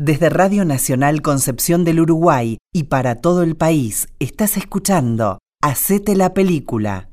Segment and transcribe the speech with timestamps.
[0.00, 6.34] Desde Radio Nacional Concepción del Uruguay y para todo el país, estás escuchando Hacete la
[6.34, 7.08] película.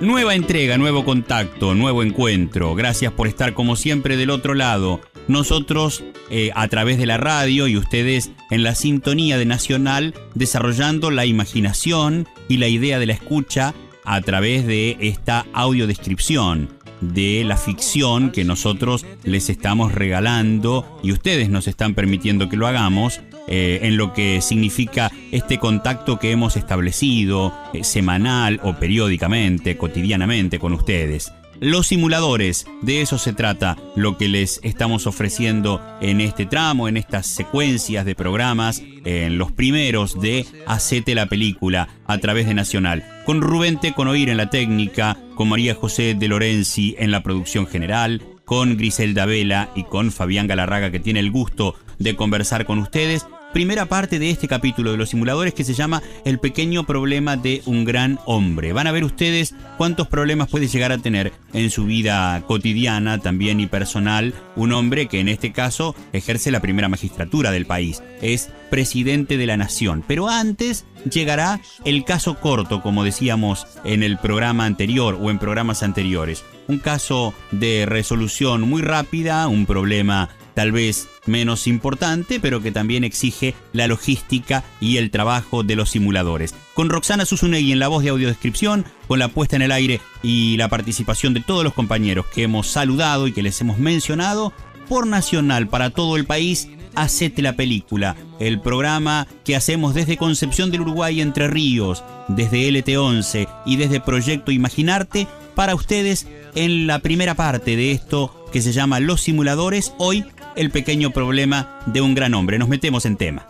[0.00, 2.74] Nueva entrega, nuevo contacto, nuevo encuentro.
[2.74, 5.02] Gracias por estar como siempre del otro lado.
[5.28, 11.12] Nosotros eh, a través de la radio y ustedes en la sintonía de Nacional desarrollando
[11.12, 13.72] la imaginación y la idea de la escucha
[14.04, 16.70] a través de esta audiodescripción
[17.00, 22.66] de la ficción que nosotros les estamos regalando y ustedes nos están permitiendo que lo
[22.66, 29.76] hagamos eh, en lo que significa este contacto que hemos establecido eh, semanal o periódicamente,
[29.76, 31.32] cotidianamente con ustedes.
[31.60, 36.96] Los simuladores, de eso se trata lo que les estamos ofreciendo en este tramo, en
[36.96, 43.04] estas secuencias de programas, en los primeros de Hacete la película a través de Nacional.
[43.26, 47.66] Con Rubén con Oír en la técnica, con María José de Lorenzi en la producción
[47.66, 52.78] general, con Griselda Vela y con Fabián Galarraga que tiene el gusto de conversar con
[52.78, 57.36] ustedes primera parte de este capítulo de los simuladores que se llama El pequeño problema
[57.36, 58.72] de un gran hombre.
[58.72, 63.60] Van a ver ustedes cuántos problemas puede llegar a tener en su vida cotidiana también
[63.60, 68.02] y personal un hombre que en este caso ejerce la primera magistratura del país.
[68.22, 70.04] Es presidente de la nación.
[70.06, 75.82] Pero antes llegará el caso corto, como decíamos en el programa anterior o en programas
[75.82, 76.44] anteriores.
[76.68, 83.04] Un caso de resolución muy rápida, un problema tal vez menos importante, pero que también
[83.04, 86.54] exige la logística y el trabajo de los simuladores.
[86.74, 90.56] Con Roxana Susunegui en la voz de audiodescripción, con la puesta en el aire y
[90.56, 94.52] la participación de todos los compañeros que hemos saludado y que les hemos mencionado,
[94.88, 100.72] por Nacional para todo el país, Hacete la película, el programa que hacemos desde Concepción
[100.72, 107.34] del Uruguay Entre Ríos, desde LT11 y desde Proyecto Imaginarte para ustedes en la primera
[107.34, 110.24] parte de esto que se llama Los Simuladores, hoy
[110.56, 112.58] el pequeño problema de un gran hombre.
[112.58, 113.46] Nos metemos en tema.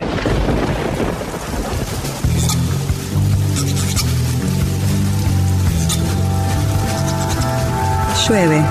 [8.29, 8.63] Llueve.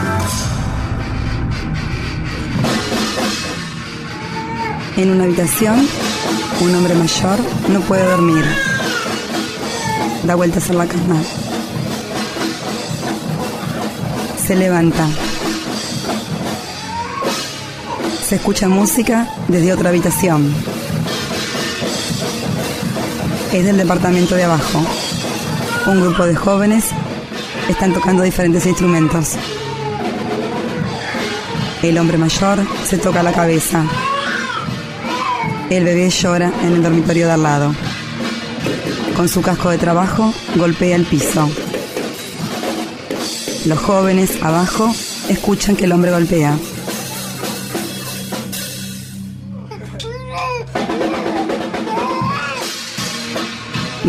[4.98, 5.88] En una habitación,
[6.62, 7.40] un hombre mayor
[7.70, 8.44] no puede dormir.
[10.24, 11.22] Da vueltas en la cama.
[14.46, 15.08] Se levanta.
[18.30, 20.54] Se escucha música desde otra habitación.
[23.52, 24.86] Es del departamento de abajo.
[25.88, 26.86] Un grupo de jóvenes
[27.68, 29.32] están tocando diferentes instrumentos.
[31.82, 33.84] El hombre mayor se toca la cabeza.
[35.72, 37.74] El bebé llora en el dormitorio de al lado.
[39.18, 41.50] Con su casco de trabajo golpea el piso.
[43.66, 44.94] Los jóvenes abajo
[45.30, 46.56] escuchan que el hombre golpea.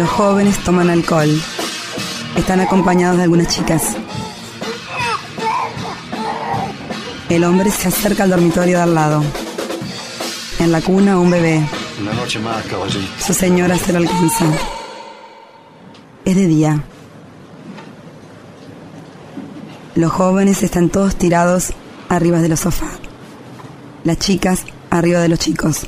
[0.01, 1.29] Los jóvenes toman alcohol.
[2.35, 3.99] Están acompañados de algunas chicas.
[7.29, 9.23] El hombre se acerca al dormitorio de al lado.
[10.59, 11.63] En la cuna un bebé.
[12.01, 13.07] Una noche más, caballito.
[13.23, 14.47] Su señora se lo alcanza.
[16.25, 16.83] Es de día.
[19.97, 21.75] Los jóvenes están todos tirados
[22.09, 22.99] arriba de los sofás.
[24.05, 25.83] Las chicas arriba de los chicos,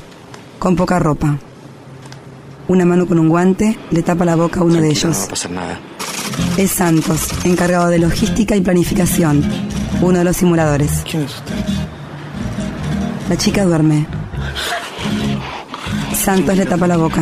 [0.59, 1.39] con poca ropa.
[2.67, 5.05] Una mano con un guante le tapa la boca a uno de ellos.
[5.05, 5.79] No va a pasar nada.
[6.57, 9.43] Es Santos, encargado de logística y planificación,
[10.01, 11.03] uno de los simuladores.
[11.09, 11.53] ¿Quién es usted?
[13.29, 14.05] La chica duerme.
[16.15, 17.21] Santos le tapa la boca.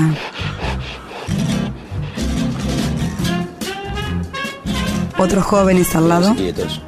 [5.18, 6.36] Otros jóvenes al lado.
[6.36, 6.82] Quietos.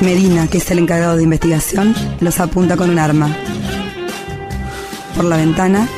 [0.00, 3.28] Medina, que es el encargado de investigación, los apunta con un arma.
[5.14, 5.88] Por la ventana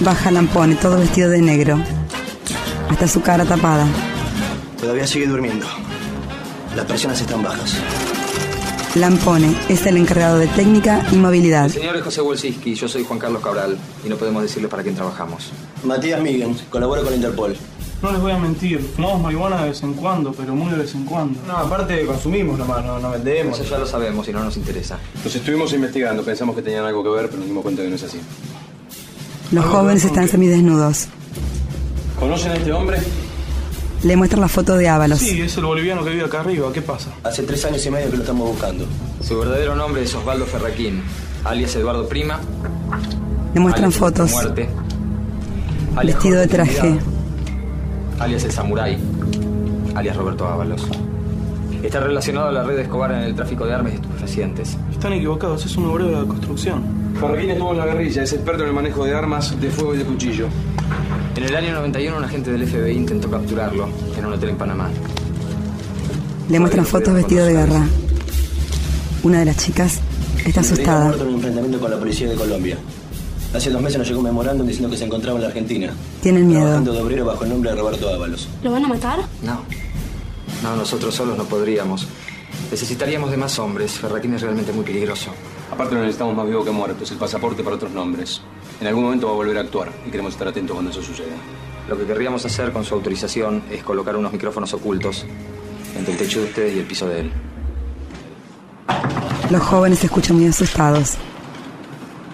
[0.00, 1.78] baja Lampone, todo vestido de negro,
[2.90, 3.86] hasta su cara tapada.
[4.78, 5.66] Todavía sigue durmiendo.
[6.76, 7.76] Las presiones están bajas.
[8.94, 11.64] Lampone es el encargado de técnica y movilidad.
[11.66, 14.82] El señor es José Wolsinski, yo soy Juan Carlos Cabral y no podemos decirle para
[14.82, 15.50] quién trabajamos.
[15.82, 17.56] Matías Miguel, colabora con Interpol.
[18.02, 20.94] No les voy a mentir, fumamos marihuana de vez en cuando, pero muy de vez
[20.94, 21.40] en cuando.
[21.46, 23.58] No, aparte consumimos nomás, no, no vendemos.
[23.58, 24.98] Eso ya lo sabemos y no nos interesa.
[25.24, 27.96] Los estuvimos investigando, pensamos que tenían algo que ver, pero nos dimos cuenta que no
[27.96, 28.20] es así.
[29.52, 31.08] Los jóvenes están semidesnudos.
[32.18, 32.98] ¿Conocen a este hombre?
[34.02, 35.20] Le muestran la foto de Ábalos.
[35.20, 37.10] Sí, es el boliviano que vive acá arriba, ¿qué pasa?
[37.22, 38.84] Hace tres años y medio que lo estamos buscando.
[39.22, 41.02] Su verdadero nombre es Osvaldo Ferraquín,
[41.44, 42.38] alias Eduardo Prima.
[43.54, 44.30] Le muestran alias fotos.
[44.32, 44.68] Muerte,
[45.96, 46.98] alias Vestido de traje.
[48.24, 48.96] Alias el Samurai,
[49.94, 50.88] alias Roberto Ábalos.
[51.82, 54.78] Está relacionado a la red de Escobar en el tráfico de armas y estupefacientes.
[54.90, 56.82] Están equivocados, es un obrero de construcción.
[57.20, 59.98] Farraquín estuvo en la guerrilla, es experto en el manejo de armas de fuego y
[59.98, 60.46] de cuchillo.
[61.36, 64.88] En el año 91 un agente del FBI intentó capturarlo en un hotel en Panamá.
[66.48, 67.86] Le muestran fotos vestido de guerra.
[69.22, 70.00] Una de las chicas
[70.46, 71.14] está asustada.
[71.14, 72.78] un enfrentamiento con la policía de Colombia.
[73.54, 75.92] Hace dos meses nos llegó un memorándum diciendo que se encontraba en la Argentina.
[76.20, 76.62] Tienen miedo.
[76.62, 78.48] Trabajando de obrero bajo el nombre de Roberto Ábalos.
[78.64, 79.20] ¿Lo van a matar?
[79.42, 79.62] No.
[80.64, 82.08] No, nosotros solos no podríamos.
[82.72, 83.92] Necesitaríamos de más hombres.
[83.92, 85.30] Ferraquín es realmente muy peligroso.
[85.70, 88.40] Aparte no necesitamos más vivo que muerto, es el pasaporte para otros nombres.
[88.80, 91.36] En algún momento va a volver a actuar y queremos estar atentos cuando eso suceda.
[91.88, 95.24] Lo que querríamos hacer con su autorización es colocar unos micrófonos ocultos
[95.96, 97.32] entre el techo de ustedes y el piso de él.
[99.50, 101.18] Los jóvenes se escuchan muy asustados.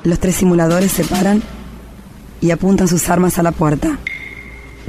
[0.05, 1.43] Los tres simuladores se paran
[2.41, 3.99] y apuntan sus armas a la puerta.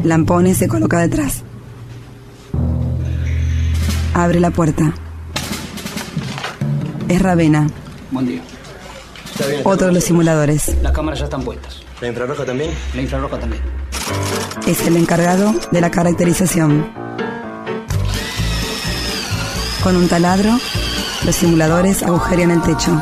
[0.04, 1.44] Lampones se coloca detrás.
[4.14, 4.94] Abre la puerta.
[7.08, 7.68] Es Ravena,
[8.12, 8.42] Buen día.
[9.66, 10.76] otro de los simuladores.
[10.82, 11.82] Las cámaras ya están puestas.
[12.00, 12.72] ¿La infrarroja también?
[12.96, 13.62] La infrarroja también.
[14.66, 16.90] Es el encargado de la caracterización.
[19.84, 20.52] Con un taladro,
[21.26, 22.98] los simuladores agujerean el techo.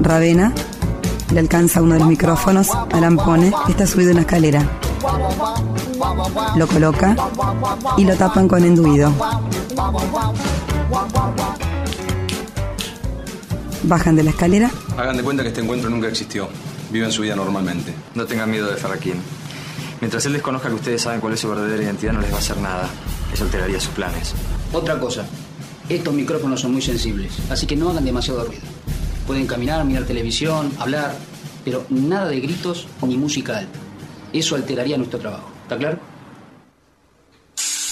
[0.00, 0.52] Ravena
[1.32, 4.62] le alcanza uno de los micrófonos a Lampone, que está subido en una escalera.
[6.56, 7.16] Lo coloca
[7.96, 9.12] y lo tapan con enduido.
[13.82, 16.48] Bajan de la escalera Hagan de cuenta que este encuentro nunca existió.
[16.90, 17.92] Viven su vida normalmente.
[18.14, 19.16] No tengan miedo de Ferraquín.
[20.00, 22.38] Mientras él desconozca que ustedes saben cuál es su verdadera identidad, no les va a
[22.38, 22.88] hacer nada.
[23.32, 24.34] Eso alteraría sus planes.
[24.72, 25.26] Otra cosa.
[25.88, 28.62] Estos micrófonos son muy sensibles, así que no hagan demasiado ruido.
[29.26, 31.14] Pueden caminar, mirar televisión, hablar,
[31.64, 33.78] pero nada de gritos ni música alta.
[34.32, 35.48] Eso alteraría nuestro trabajo.
[35.62, 35.98] ¿Está claro?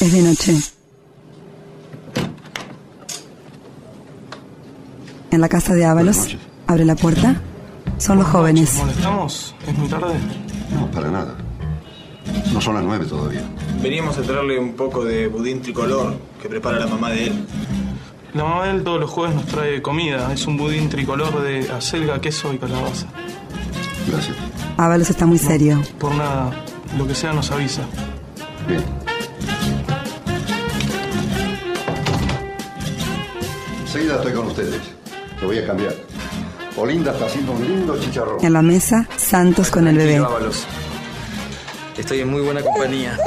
[0.00, 0.56] Es de noche.
[5.30, 6.36] En la casa de Ábalos,
[6.66, 7.40] abre la puerta.
[7.96, 8.74] Son los jóvenes.
[8.74, 9.54] ¿Molestamos?
[9.66, 10.14] ¿Es muy tarde?
[10.74, 11.36] No, para nada.
[12.52, 13.42] No son las nueve todavía.
[13.80, 17.46] Veníamos a traerle un poco de budín tricolor que prepara la mamá de él.
[18.34, 20.32] La mamá de él todos los jueves nos trae comida.
[20.32, 23.06] Es un budín tricolor de acelga, queso y calabaza.
[24.08, 24.36] Gracias.
[24.78, 25.82] Ábalos está muy serio.
[25.98, 26.50] Por nada,
[26.96, 27.82] lo que sea nos avisa.
[28.66, 28.82] Bien.
[33.82, 34.80] Enseguida estoy con ustedes.
[35.42, 35.94] Lo voy a cambiar.
[36.78, 38.42] Olinda está haciendo un lindo chicharrón.
[38.42, 40.24] En la mesa, Santos con el bebé.
[41.98, 43.18] Estoy en muy buena compañía.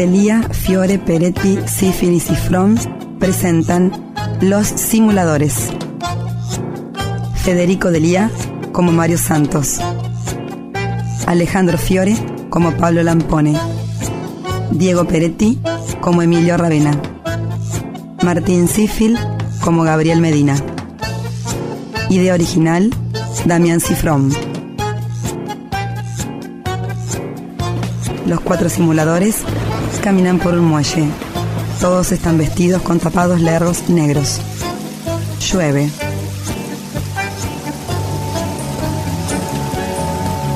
[0.00, 2.74] Delia, Fiore, Peretti, Sífilis y Fromm
[3.18, 3.92] presentan
[4.40, 5.68] Los Simuladores.
[7.34, 8.30] Federico Delia
[8.72, 9.78] como Mario Santos.
[11.26, 12.16] Alejandro Fiore
[12.48, 13.58] como Pablo Lampone.
[14.70, 15.58] Diego Peretti
[16.00, 16.92] como Emilio Ravena.
[18.22, 19.18] Martín Sifil
[19.62, 20.56] como Gabriel Medina.
[22.08, 22.88] Idea original,
[23.44, 24.32] Damián Cifrón.
[28.24, 29.44] Los cuatro simuladores
[29.98, 31.08] caminan por un muelle.
[31.80, 34.40] Todos están vestidos con tapados largos negros.
[35.40, 35.90] Llueve.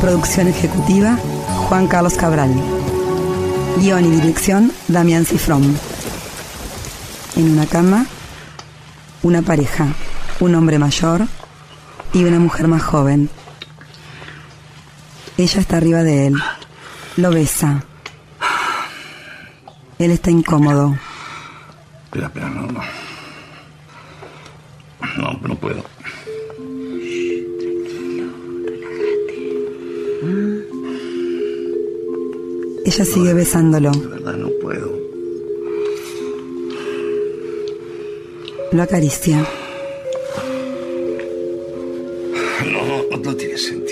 [0.01, 1.19] Producción ejecutiva,
[1.69, 2.55] Juan Carlos Cabral.
[3.79, 5.77] Guión y dirección, Damián Cifrón.
[7.37, 8.07] En una cama,
[9.23, 9.89] una pareja,
[10.41, 11.27] un hombre mayor
[12.13, 13.31] y una mujer más joven.
[15.37, 16.35] Ella está arriba de él.
[17.17, 17.85] Lo besa.
[19.99, 20.97] Él está incómodo.
[22.05, 22.81] Espera, espera, no, no.
[25.17, 25.85] No, no puedo.
[32.85, 33.91] Ella sigue besándolo.
[33.91, 34.93] De verdad no puedo.
[38.73, 39.47] Lo acaricia.
[42.73, 43.84] No, no tiene sentido,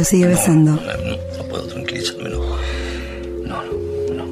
[0.00, 0.70] Lo sigue besando.
[0.76, 2.38] No, no, no puedo tranquilizarme, no.
[3.44, 4.26] No, no, no.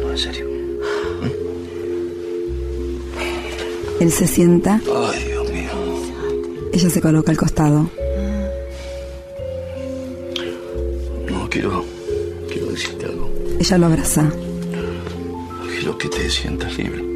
[0.00, 0.46] No, en serio.
[4.00, 4.80] Él se sienta.
[4.86, 5.70] Ay, Dios mío.
[6.72, 7.90] Ella se coloca al costado.
[11.28, 11.84] No, quiero.
[12.48, 13.30] Quiero decirte algo.
[13.60, 14.32] Ella lo abraza.
[15.68, 17.13] Quiero que te sientas libre.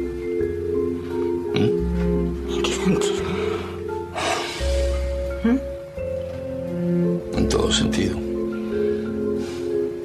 [7.99, 8.17] Sentido.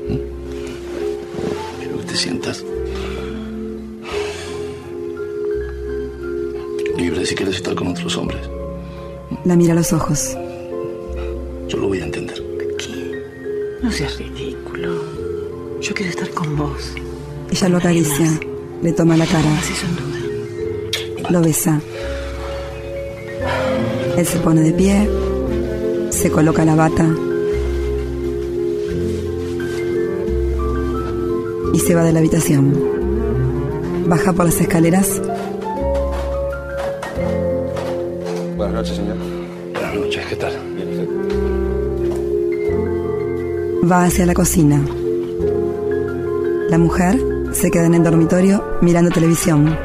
[0.09, 0.19] ¿Mm?
[1.81, 2.65] Quiero que te sientas
[7.25, 8.41] si quieres estar con otros hombres,
[9.47, 10.37] La mira a los ojos.
[11.69, 12.39] yo lo voy a entender.
[13.83, 15.01] No seas ridículo.
[15.81, 16.93] Yo quiero estar con vos.
[17.51, 18.27] Ella lo acaricia,
[18.83, 21.31] le toma la cara, Así sin duda.
[21.31, 21.81] lo besa.
[24.19, 25.09] Él se pone de pie,
[26.11, 27.09] se coloca la bata
[31.75, 32.73] y se va de la habitación.
[34.07, 35.21] Baja por las escaleras,
[38.57, 39.17] Buenas noches, señor.
[39.73, 40.53] Buenas noches, ¿qué tal?
[43.91, 44.81] va hacia la cocina.
[46.71, 47.17] La mujer
[47.53, 49.77] se queda en el dormitorio mirando televisión.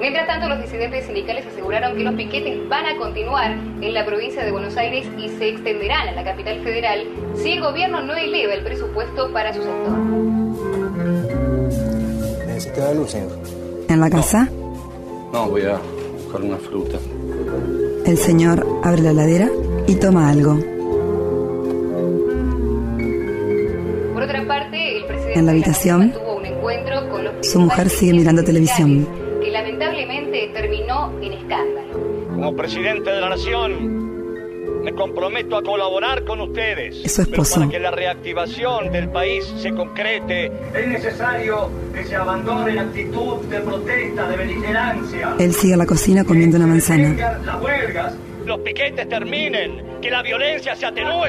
[0.00, 4.44] Mientras tanto, los disidentes sindicales aseguraron que los piquetes van a continuar en la provincia
[4.44, 7.04] de Buenos Aires y se extenderán a la capital federal
[7.46, 9.96] si el gobierno no eleva el presupuesto para su sector.
[12.46, 13.28] ¿Necesita luz, señor?
[13.88, 14.48] En la casa,
[15.32, 15.78] No, voy a
[16.24, 16.98] buscar una fruta.
[18.04, 19.48] el señor abre la heladera
[19.86, 20.58] y toma algo.
[24.14, 27.46] Por otra parte, el presidente En la de habitación, Nación tuvo un encuentro con los
[27.46, 29.06] Su mujer sigue mirando televisión.
[29.40, 32.26] que lamentablemente terminó en escándalo.
[32.34, 33.95] Como presidente de la nación,
[35.16, 36.94] comprometo a colaborar con ustedes.
[37.02, 37.54] Es su esposo.
[37.54, 42.82] Pero para que la reactivación del país se concrete, es necesario que se abandone la
[42.82, 45.34] actitud de protesta, de beligerancia.
[45.38, 47.40] Él sigue a la cocina comiendo una manzana.
[47.46, 51.28] Las huelgas, los piquetes terminen, que la violencia se atenúe.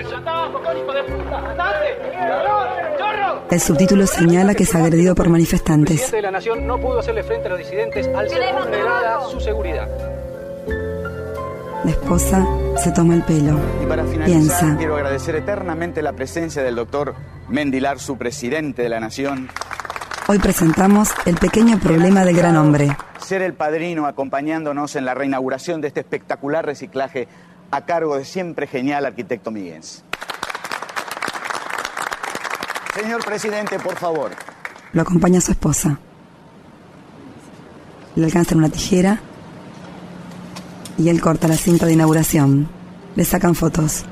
[3.50, 6.01] El subtítulo señala que es agredido por El manifestantes.
[6.01, 9.39] presidente de la nación no pudo hacerle frente a los disidentes al ser vulnerada su
[9.39, 10.17] seguridad.
[11.88, 12.46] La esposa
[12.84, 13.58] se toma el pelo.
[13.82, 14.75] Y para finalizar, Piensa.
[14.77, 17.15] quiero agradecer eternamente la presencia del doctor
[17.48, 19.48] Mendilar, su presidente de la Nación.
[20.27, 22.89] Hoy presentamos el pequeño problema del gran hombre.
[23.20, 27.29] Ser el padrino acompañándonos en la reinauguración de este espectacular reciclaje
[27.72, 30.03] a cargo de siempre genial arquitecto Miguens.
[32.96, 34.32] Señor presidente, por favor.
[34.91, 35.98] Lo acompaña su esposa.
[38.17, 39.22] Le alcanzan una tijera
[40.98, 42.68] y él corta la cinta de inauguración.
[43.16, 44.06] Le sacan fotos.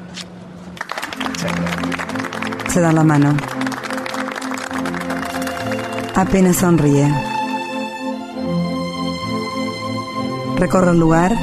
[2.72, 3.36] Se dan la mano.
[6.16, 7.12] Apenas sonríe.
[10.58, 11.36] Recorre el lugar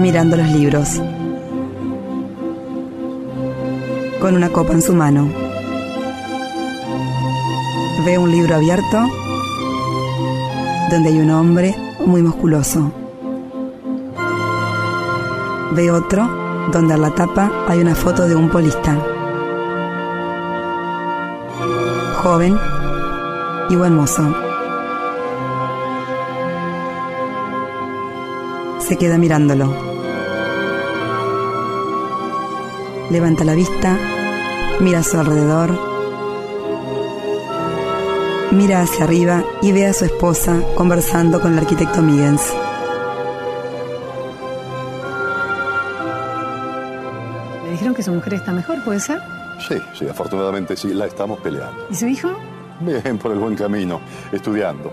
[0.00, 1.00] mirando los libros.
[4.20, 5.28] Con una copa en su mano.
[8.04, 8.98] Ve un libro abierto
[10.90, 13.03] donde hay un hombre muy musculoso.
[15.74, 16.28] Ve otro
[16.70, 18.96] donde en la tapa hay una foto de un polista.
[22.22, 22.56] Joven
[23.68, 24.22] y buen mozo.
[28.78, 29.74] Se queda mirándolo.
[33.10, 33.98] Levanta la vista,
[34.78, 35.76] mira a su alrededor,
[38.52, 42.54] mira hacia arriba y ve a su esposa conversando con el arquitecto Miguens.
[48.14, 49.20] Mujer está mejor, ¿puede ser?
[49.68, 51.86] Sí, sí, afortunadamente sí, la estamos peleando.
[51.90, 52.30] ¿Y su hijo?
[52.80, 54.00] Bien, por el buen camino,
[54.32, 54.92] estudiando.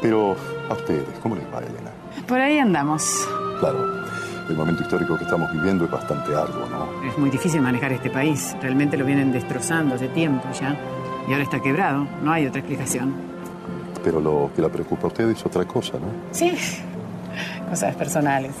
[0.00, 0.36] Pero
[0.68, 1.90] a ustedes, ¿cómo les va, Elena?
[2.26, 3.28] Por ahí andamos.
[3.60, 4.02] Claro,
[4.48, 7.08] el momento histórico que estamos viviendo es bastante arduo, ¿no?
[7.08, 8.56] Es muy difícil manejar este país.
[8.60, 10.76] Realmente lo vienen destrozando hace tiempo ya.
[11.28, 12.06] Y ahora está quebrado.
[12.22, 13.14] No hay otra explicación.
[14.02, 16.08] Pero lo que la preocupa a ustedes es otra cosa, ¿no?
[16.32, 16.52] Sí.
[17.68, 18.52] Cosas personales.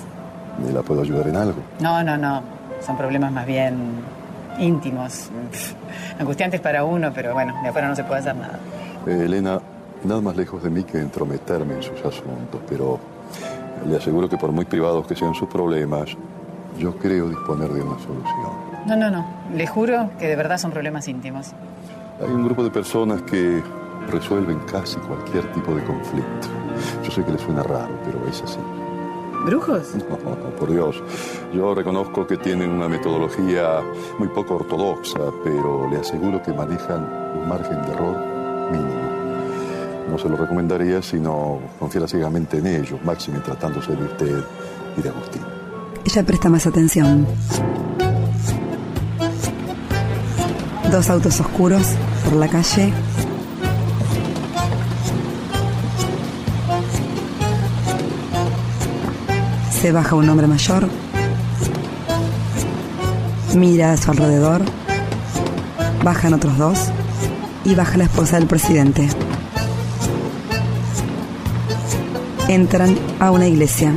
[0.64, 1.60] ¿Me la puedo ayudar en algo?
[1.80, 2.42] No, no, no.
[2.84, 3.76] Son problemas más bien
[4.58, 5.30] íntimos.
[5.50, 5.74] Pff,
[6.20, 8.58] Angustiantes para uno, pero bueno, de afuera no se puede hacer nada.
[9.06, 9.60] Eh, Elena,
[10.04, 12.98] nada más lejos de mí que entrometerme en sus asuntos, pero
[13.86, 16.10] le aseguro que por muy privados que sean sus problemas,
[16.78, 18.72] yo creo disponer de una solución.
[18.86, 19.24] No, no, no.
[19.54, 21.52] Le juro que de verdad son problemas íntimos.
[22.20, 23.62] Hay un grupo de personas que
[24.10, 26.48] resuelven casi cualquier tipo de conflicto.
[27.04, 28.58] Yo sé que le suena raro, pero es así.
[29.44, 29.94] ¿Brujos?
[30.42, 31.02] No, por Dios.
[31.52, 33.80] Yo reconozco que tienen una metodología
[34.18, 37.04] muy poco ortodoxa, pero le aseguro que manejan
[37.40, 38.16] un margen de error
[38.70, 39.12] mínimo.
[40.10, 44.44] No se lo recomendaría si no confiara ciegamente en ellos, máxime tratándose de usted
[44.96, 45.42] y de Agustín.
[46.04, 47.26] Ella presta más atención.
[50.90, 51.94] Dos autos oscuros
[52.24, 52.92] por la calle.
[59.82, 60.88] Se baja un hombre mayor.
[63.56, 64.62] Mira a su alrededor.
[66.04, 66.78] Bajan otros dos.
[67.64, 69.08] Y baja la esposa del presidente.
[72.46, 73.92] Entran a una iglesia.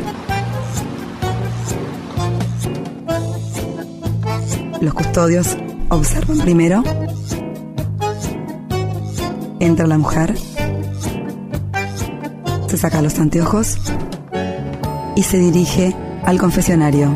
[4.82, 5.56] Los custodios
[5.90, 6.84] observan primero.
[9.60, 10.36] Entra la mujer.
[12.70, 13.78] Se saca los anteojos
[15.16, 17.16] y se dirige al confesionario.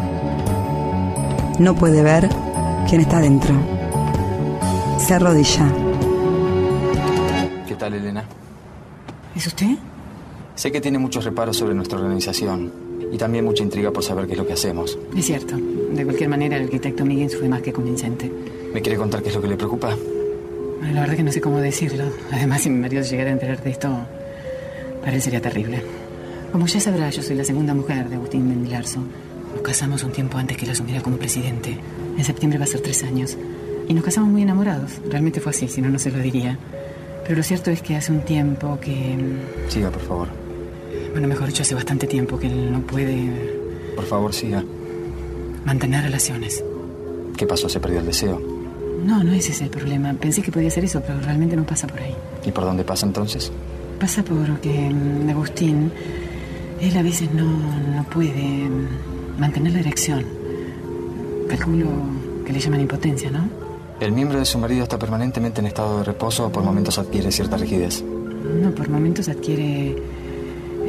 [1.60, 2.30] No puede ver
[2.88, 3.54] quién está dentro.
[4.98, 5.68] Se arrodilla.
[7.68, 8.24] ¿Qué tal, Elena?
[9.36, 9.78] ¿Es usted?
[10.56, 12.72] Sé que tiene muchos reparos sobre nuestra organización
[13.12, 14.98] y también mucha intriga por saber qué es lo que hacemos.
[15.16, 15.56] Es cierto.
[15.58, 18.32] De cualquier manera, el arquitecto Miguel fue más que convincente.
[18.74, 19.96] ¿Me quiere contar qué es lo que le preocupa?
[20.80, 22.06] Bueno, La verdad que no sé cómo decirlo.
[22.32, 23.90] Además, si mi marido llegara a enterar de esto,
[25.02, 25.82] para él sería terrible.
[26.52, 29.00] Como ya sabrá, yo soy la segunda mujer de Agustín Mendilarzo.
[29.54, 31.78] Nos casamos un tiempo antes que él asumiera como presidente.
[32.18, 33.38] En septiembre va a ser tres años.
[33.88, 34.94] Y nos casamos muy enamorados.
[35.10, 36.58] Realmente fue así, si no, no se lo diría.
[37.24, 39.16] Pero lo cierto es que hace un tiempo que...
[39.68, 40.28] Siga, por favor.
[41.12, 43.30] Bueno, mejor dicho, hace bastante tiempo que él no puede
[43.96, 44.64] Por favor, siga.
[45.66, 46.64] mantener relaciones.
[47.38, 47.70] ¿Qué pasó?
[47.70, 48.42] ¿Se perdió el deseo?
[49.06, 50.14] No, no ese es el problema.
[50.14, 52.14] Pensé que podía ser eso, pero realmente no pasa por ahí.
[52.46, 53.52] ¿Y por dónde pasa entonces?
[54.00, 55.92] Pasa porque mm, Agustín,
[56.82, 58.70] él a veces no, no puede
[59.38, 60.26] mantener la erección.
[61.48, 61.88] Calculo
[62.46, 63.48] que le llaman impotencia, ¿no?
[64.00, 67.32] El miembro de su marido está permanentemente en estado de reposo o por momentos adquiere
[67.32, 68.04] cierta rigidez.
[68.04, 69.96] No, por momentos adquiere...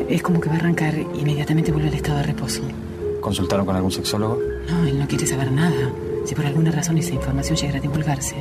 [0.09, 2.63] Es como que va a arrancar y inmediatamente vuelve al estado de reposo.
[3.21, 4.39] ¿Consultaron con algún sexólogo?
[4.69, 5.91] No, él no quiere saber nada.
[6.25, 8.37] Si por alguna razón esa información llegara a divulgarse,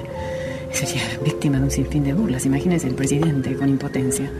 [0.71, 2.45] sería víctima de un sinfín de burlas.
[2.45, 4.31] Imagínese el presidente con impotencia.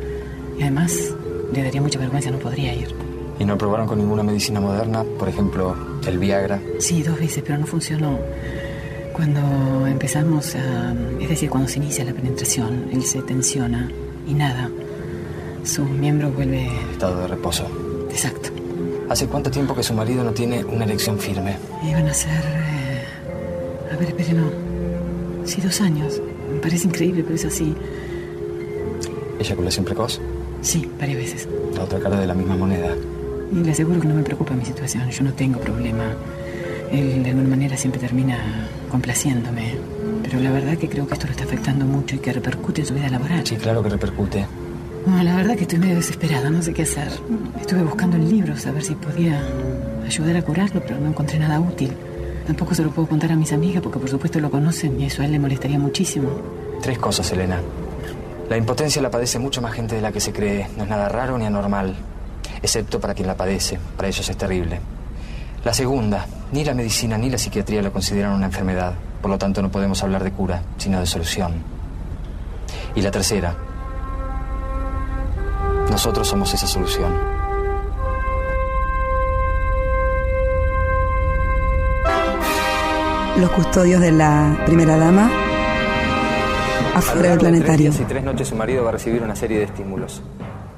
[0.58, 1.16] Y además,
[1.53, 2.88] le daría mucha vergüenza, no podría ir.
[3.39, 5.03] ¿Y no probaron con ninguna medicina moderna?
[5.18, 5.75] Por ejemplo,
[6.06, 6.60] el Viagra.
[6.79, 8.20] Sí, dos veces, pero no funcionó.
[9.13, 10.94] Cuando empezamos a...
[11.20, 13.89] Es decir, cuando se inicia la penetración, él se tensiona
[14.27, 14.70] y nada.
[15.63, 16.68] Su miembro vuelve...
[16.91, 17.65] Estado de reposo.
[18.10, 18.50] Exacto.
[19.10, 21.58] ¿Hace cuánto tiempo que su marido no tiene una erección firme?
[21.88, 22.29] Iban a ser...
[22.32, 24.50] eh, A ver, espere, no.
[25.45, 26.21] Sí, dos años.
[26.54, 27.74] Me parece increíble, pero es así.
[29.39, 30.19] ¿Eyaculación precoz?
[30.62, 31.48] Sí, varias veces.
[31.76, 32.95] La otra cara de la misma moneda.
[33.52, 35.10] Y le aseguro que no me preocupa mi situación.
[35.10, 36.13] Yo no tengo problema.
[36.91, 39.76] Él de alguna manera siempre termina complaciéndome.
[40.24, 42.88] Pero la verdad que creo que esto lo está afectando mucho y que repercute en
[42.88, 43.45] su vida laboral.
[43.45, 44.45] Sí, claro que repercute.
[45.24, 47.08] La verdad que estoy medio desesperada, no sé qué hacer.
[47.60, 49.41] Estuve buscando en libros a ver si podía
[50.06, 51.91] ayudar a curarlo, pero no encontré nada útil.
[52.45, 55.22] Tampoco se lo puedo contar a mis amigas porque por supuesto lo conocen y eso
[55.22, 56.30] a él le molestaría muchísimo.
[56.82, 57.60] Tres cosas, Elena.
[58.50, 60.68] La impotencia la padece mucha más gente de la que se cree.
[60.76, 61.96] No es nada raro ni anormal.
[62.64, 63.80] Excepto para quien la padece.
[63.96, 64.82] Para ellos es terrible.
[65.64, 68.94] La segunda, ni la medicina ni la psiquiatría lo consideran una enfermedad.
[69.22, 71.62] Por lo tanto, no podemos hablar de cura, sino de solución.
[72.96, 73.56] Y la tercera,
[75.92, 77.14] nosotros somos esa solución.
[83.38, 85.38] Los custodios de la primera dama
[87.00, 87.92] afuera del planetario.
[87.92, 90.22] Y tres noches su marido va a recibir una serie de estímulos.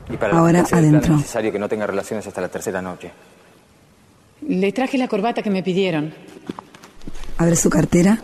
[0.10, 1.14] Y para Ahora adentro.
[1.16, 3.12] es necesario que no tenga relaciones hasta la tercera noche.
[4.48, 6.14] Le traje la corbata que me pidieron.
[7.38, 8.20] Abre su cartera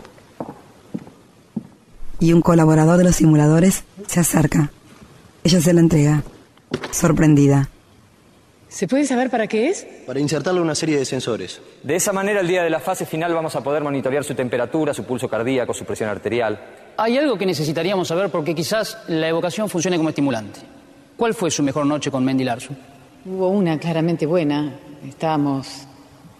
[2.20, 4.70] y un colaborador de los simuladores se acerca.
[5.44, 6.22] Ella se la entrega,
[6.90, 7.68] sorprendida.
[8.68, 9.86] ¿Se puede saber para qué es?
[10.06, 11.60] Para insertarle una serie de sensores.
[11.82, 14.92] De esa manera, el día de la fase final vamos a poder monitorear su temperatura,
[14.92, 16.60] su pulso cardíaco, su presión arterial.
[17.00, 20.58] Hay algo que necesitaríamos saber porque quizás la evocación funcione como estimulante.
[21.16, 22.76] ¿Cuál fue su mejor noche con Mendy Larson?
[23.24, 24.72] Hubo una claramente buena.
[25.08, 25.86] Estábamos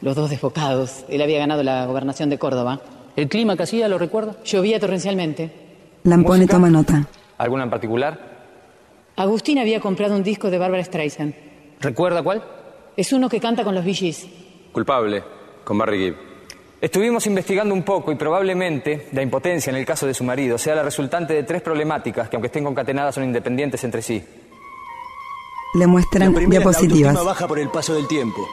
[0.00, 1.04] los dos desbocados.
[1.08, 2.80] Él había ganado la gobernación de Córdoba.
[3.14, 4.34] ¿El clima que hacía lo recuerda?
[4.42, 5.52] Llovía torrencialmente.
[6.02, 7.06] Lampone toma nota.
[7.38, 8.18] ¿Alguna en particular?
[9.14, 11.34] Agustín había comprado un disco de Barbara Streisand.
[11.78, 12.42] ¿Recuerda cuál?
[12.96, 14.26] Es uno que canta con los VGs.
[14.72, 15.22] Culpable,
[15.62, 16.27] con Barry Gibb.
[16.80, 20.76] Estuvimos investigando un poco y probablemente la impotencia en el caso de su marido sea
[20.76, 24.24] la resultante de tres problemáticas que aunque estén concatenadas son independientes entre sí.
[25.74, 27.10] Le muestran La primera es la diapositivas.
[27.10, 28.46] autoestima baja por el paso del tiempo.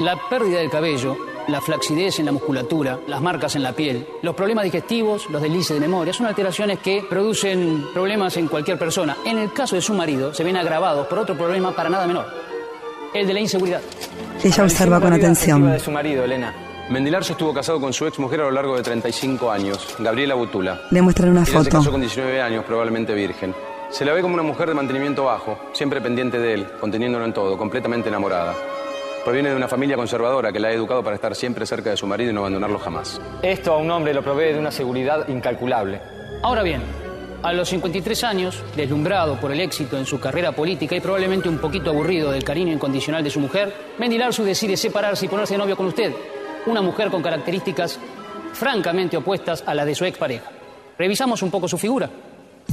[0.00, 4.34] La pérdida del cabello, la flacidez en la musculatura, las marcas en la piel, los
[4.34, 9.18] problemas digestivos, los deslices de memoria, son alteraciones que producen problemas en cualquier persona.
[9.24, 12.26] En el caso de su marido, se ven agravados por otro problema para nada menor,
[13.14, 13.80] el de la inseguridad.
[14.42, 15.70] Ella observa con atención.
[15.70, 16.54] de su marido, Elena.
[16.88, 20.80] Mendilarzo estuvo casado con su ex mujer a lo largo de 35 años, Gabriela Butula.
[20.90, 21.70] Le muestran una Ella se foto.
[21.70, 23.54] casó con 19 años, probablemente virgen.
[23.90, 27.32] Se la ve como una mujer de mantenimiento bajo, siempre pendiente de él, conteniéndolo en
[27.32, 28.54] todo, completamente enamorada.
[29.24, 32.06] Proviene de una familia conservadora que la ha educado para estar siempre cerca de su
[32.06, 33.20] marido y no abandonarlo jamás.
[33.42, 36.00] Esto a un hombre lo provee de una seguridad incalculable.
[36.42, 36.80] Ahora bien,
[37.42, 41.56] A los 53 años, deslumbrado por el éxito en su carrera política y probablemente un
[41.56, 45.58] poquito aburrido del cariño incondicional de su mujer, Mendy Larzu decide separarse y ponerse de
[45.58, 46.12] novio con usted,
[46.66, 47.98] una mujer con características
[48.52, 50.50] francamente opuestas a las de su expareja.
[50.98, 52.10] Revisamos un poco su figura.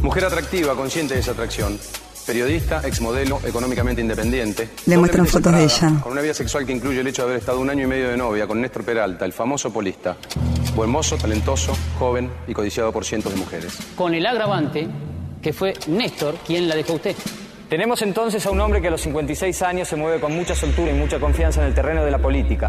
[0.01, 1.79] Mujer atractiva, consciente de esa atracción.
[2.27, 4.67] Periodista, exmodelo, económicamente independiente.
[4.85, 5.93] Le muestran fotos de ella.
[6.03, 8.09] Con una vida sexual que incluye el hecho de haber estado un año y medio
[8.09, 10.17] de novia con Néstor Peralta, el famoso polista.
[10.75, 13.77] Buen mozo, talentoso, joven y codiciado por cientos de mujeres.
[13.95, 14.89] Con el agravante
[15.41, 17.15] que fue Néstor quien la dejó a usted.
[17.69, 20.91] Tenemos entonces a un hombre que a los 56 años se mueve con mucha soltura
[20.91, 22.67] y mucha confianza en el terreno de la política.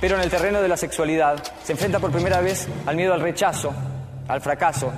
[0.00, 3.20] Pero en el terreno de la sexualidad se enfrenta por primera vez al miedo al
[3.20, 3.72] rechazo,
[4.26, 4.92] al fracaso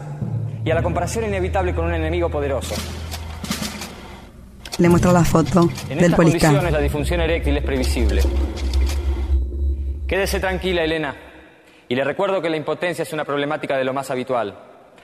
[0.64, 2.74] y a la comparación inevitable con un enemigo poderoso.
[4.78, 6.40] Le muestra la foto En del estas policán.
[6.40, 8.22] condiciones la disfunción eréctil es previsible.
[10.06, 11.14] Quédese tranquila, Elena.
[11.88, 14.58] Y le recuerdo que la impotencia es una problemática de lo más habitual.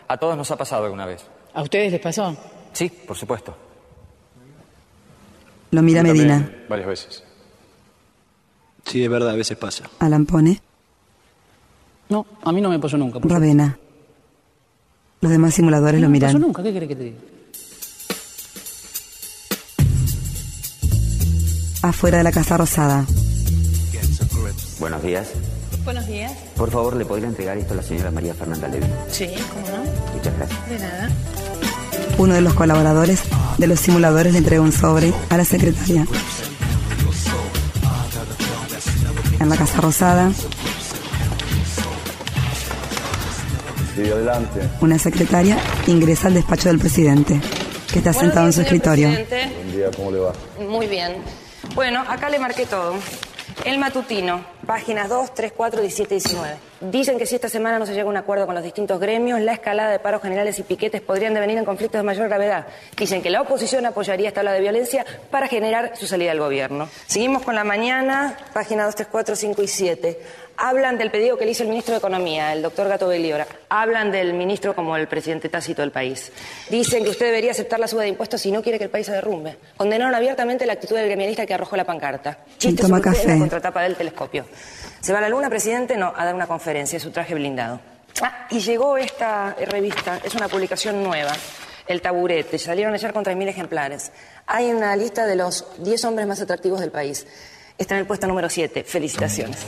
[0.09, 1.24] A todos nos ha pasado alguna vez.
[1.54, 2.37] ¿A ustedes les pasó?
[2.72, 3.56] Sí, por supuesto.
[5.70, 6.50] Lo mira Medina.
[6.68, 7.24] Varias veces.
[8.87, 9.85] Sí, es verdad, a veces pasa.
[10.00, 10.61] Alan pone.
[12.09, 13.20] No, a mí no me pasó nunca.
[13.22, 13.78] Ravena.
[15.20, 16.42] Los demás simuladores lo No me pasó miran.
[16.48, 17.18] nunca, ¿qué querés que te diga?
[21.83, 23.05] Afuera de la Casa Rosada.
[24.79, 25.29] Buenos días.
[25.85, 26.33] Buenos días.
[26.57, 28.87] Por favor, ¿le podría entregar esto a la señora María Fernanda Levy?
[29.11, 29.85] Sí, ¿cómo no?
[30.14, 30.69] Muchas gracias.
[30.69, 31.11] De nada.
[32.19, 33.21] Uno de los colaboradores
[33.57, 36.07] de los simuladores le entrega un sobre a la secretaria.
[39.38, 40.31] En la Casa Rosada,
[43.97, 44.61] Sí, adelante.
[44.83, 47.40] una secretaria ingresa al despacho del presidente,
[47.90, 49.09] que está Buenos sentado en su escritorio.
[49.09, 49.55] presidente.
[49.57, 50.33] Buen día, ¿cómo le va?
[50.69, 51.12] Muy bien.
[51.74, 52.94] Bueno, acá le marqué todo.
[53.64, 56.56] El matutino, páginas 2, 3, 4, 17 y 19.
[56.80, 59.38] Dicen que si esta semana no se llega a un acuerdo con los distintos gremios,
[59.40, 62.66] la escalada de paros generales y piquetes podrían devenir en conflictos de mayor gravedad.
[62.96, 66.88] Dicen que la oposición apoyaría esta ola de violencia para generar su salida del gobierno.
[67.06, 70.20] Seguimos con la mañana, páginas 2, 3, 4, 5 y 7.
[70.62, 73.46] Hablan del pedido que le hizo el ministro de Economía, el doctor Gato Belliora.
[73.70, 76.31] Hablan del ministro como el presidente tácito del país.
[76.68, 79.07] Dicen que usted debería aceptar la suba de impuestos si no quiere que el país
[79.07, 79.57] se derrumbe.
[79.79, 82.40] Condenaron abiertamente la actitud del gremialista que arrojó la pancarta.
[82.59, 83.29] Chiste toma usted en café.
[83.29, 84.44] la contratapa del telescopio.
[85.01, 85.96] ¿Se va a la luna, presidente?
[85.96, 87.81] No, a dar una conferencia, es su traje blindado.
[88.20, 91.33] Ah, y llegó esta revista, es una publicación nueva.
[91.87, 94.12] El taburete, salieron ayer con 3.000 ejemplares.
[94.46, 97.27] Hay una lista de los 10 hombres más atractivos del país.
[97.81, 98.85] Está en el puesto número 7.
[98.87, 99.59] Felicitaciones.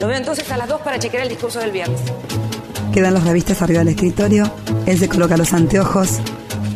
[0.00, 2.00] Lo veo entonces a las 2 para chequear el discurso del viernes.
[2.92, 4.50] Quedan los revistas arriba del escritorio.
[4.86, 6.18] Él se coloca los anteojos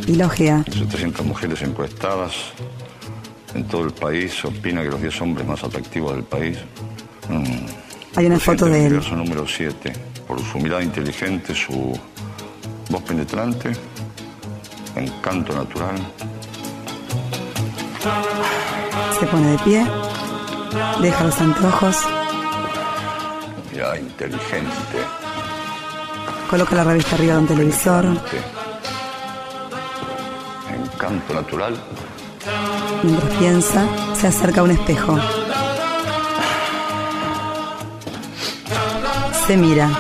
[0.07, 0.65] y la ojea.
[0.73, 2.33] 700 mujeres encuestadas
[3.57, 6.59] en todo el país opina que los 10 hombres más atractivos del país.
[7.29, 7.67] mm,
[8.17, 8.93] Hay una foto de él.
[8.93, 9.93] Universo número 7.
[10.29, 11.99] Por su mirada inteligente, su
[12.89, 13.73] voz penetrante,
[14.95, 15.97] encanto natural.
[19.19, 19.87] Se pone de pie,
[21.01, 21.97] deja los anteojos,
[23.73, 24.99] Mirada inteligente.
[26.51, 28.05] coloca la revista arriba de un televisor,
[30.71, 31.77] Encanto natural.
[33.03, 33.85] mientras piensa,
[34.15, 35.19] se acerca a un espejo.
[39.47, 39.91] Se mira,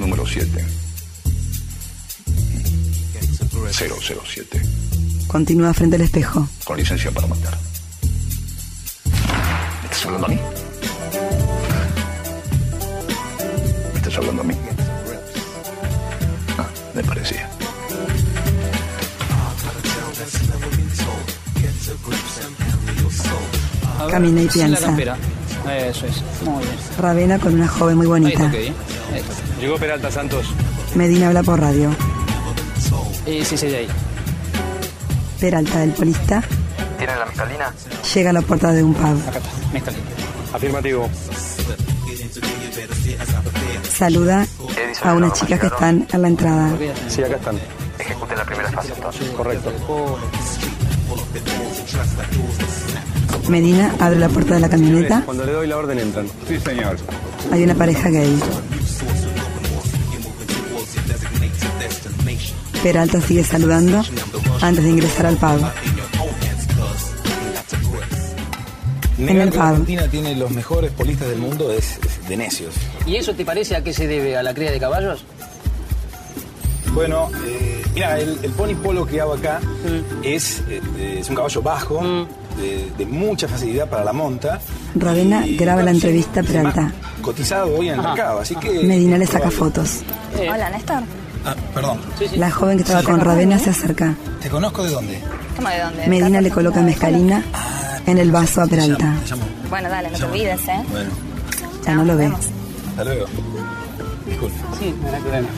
[0.00, 0.64] número siete.
[3.72, 4.60] 007.
[5.28, 6.48] continúa frente al espejo.
[6.64, 7.56] Con licencia para matar.
[9.82, 10.38] ¿Me estás hablando a mí?
[13.92, 14.54] ¿Me estás hablando a mí?
[16.58, 17.48] Ah, me parecía.
[24.00, 24.96] Ver, Camina y piensa.
[24.98, 26.22] Eso es.
[26.44, 26.76] Muy bien.
[26.98, 28.46] Ravena con una joven muy bonita.
[28.46, 28.54] ok.
[28.54, 28.89] Ahí está.
[29.60, 30.46] Llegó Peralta Santos.
[30.94, 31.90] Medina habla por radio.
[33.26, 33.88] Eh, sí, sí, de ahí.
[35.38, 36.42] Peralta, el polista,
[36.98, 37.74] ¿Tienen la mezcalina?
[38.14, 39.28] llega a la puerta de un pub.
[39.28, 39.50] Acá está.
[39.72, 39.92] Mezcla
[40.52, 41.08] Afirmativo.
[43.90, 44.46] Saluda
[45.02, 46.70] a unas chicas que están en la entrada.
[47.08, 47.58] Sí, acá están.
[47.98, 49.28] Ejecuten la primera fase entonces.
[49.30, 49.72] Correcto.
[53.48, 55.22] Medina abre la puerta de la camioneta.
[55.24, 56.26] Cuando le doy la orden entran.
[56.48, 56.96] Sí, señor.
[57.52, 58.38] Hay una pareja gay.
[62.82, 64.02] Peralta sigue saludando
[64.60, 65.60] antes de ingresar al pub.
[69.18, 69.60] En el pub.
[69.60, 72.74] Argentina tiene los mejores polistas del mundo es, es de necios.
[73.06, 74.36] ¿Y eso te parece a qué se debe?
[74.36, 75.24] ¿A la cría de caballos?
[76.94, 79.60] Bueno, eh, Mira, el, el pony polo que hago acá
[80.22, 82.02] es, eh, es un caballo bajo,
[82.56, 84.60] de, de mucha facilidad para la monta.
[84.94, 86.92] Ravena Y, graba la entrevista Peralta.
[87.20, 88.84] Cotizado hoy en el mercado, así que.
[88.84, 90.00] Medina le saca fotos.
[90.38, 91.02] Hola, Néstor.
[91.44, 91.98] Ah, perdón.
[92.36, 94.14] La joven que estaba con Ravena se acerca.
[94.42, 95.20] ¿Te conozco de dónde?
[95.56, 96.06] ¿Cómo de dónde?
[96.06, 97.42] Medina le coloca mezcalina
[98.06, 99.14] en el vaso a Peralta.
[99.68, 100.82] Bueno, dale, no te olvides, ¿eh?
[100.90, 101.10] Bueno,
[101.84, 102.26] Ya no lo ve.
[102.90, 103.26] hasta luego.
[104.26, 104.56] Disculpe.
[104.78, 105.48] Sí, no hay problema.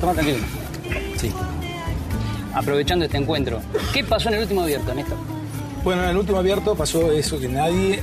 [0.00, 0.38] Toma tranquilo.
[1.16, 1.32] Sí.
[2.54, 3.60] Aprovechando este encuentro,
[3.92, 5.16] ¿qué pasó en el último abierto, Néstor?
[5.84, 8.00] Bueno, en el último abierto pasó eso que nadie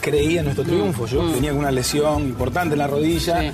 [0.00, 1.06] creía en nuestro triunfo.
[1.06, 3.52] Yo tenía una lesión importante en la rodilla.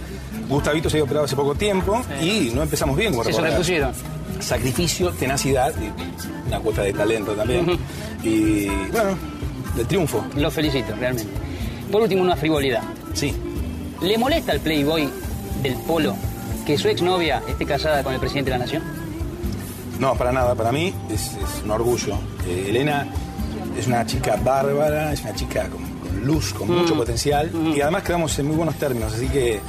[0.50, 3.12] Gustavito se había operado hace poco tiempo y no empezamos bien.
[3.12, 3.92] como Se sobrepusieron.
[4.40, 7.78] Sacrificio, tenacidad y una cuota de talento también.
[8.24, 9.16] Y bueno,
[9.78, 10.24] el triunfo.
[10.36, 11.30] Lo felicito, realmente.
[11.90, 12.82] Por último, una frivolidad.
[13.14, 13.34] Sí.
[14.02, 15.08] ¿Le molesta al Playboy
[15.62, 16.14] del Polo
[16.66, 18.82] que su exnovia esté casada con el presidente de la Nación?
[19.98, 20.54] No, para nada.
[20.54, 22.14] Para mí es, es un orgullo.
[22.48, 23.06] Eh, Elena
[23.78, 26.98] es una chica bárbara, es una chica con, con luz, con mucho Mm.
[26.98, 29.12] potencial y además quedamos en muy buenos términos.
[29.12, 29.60] Así que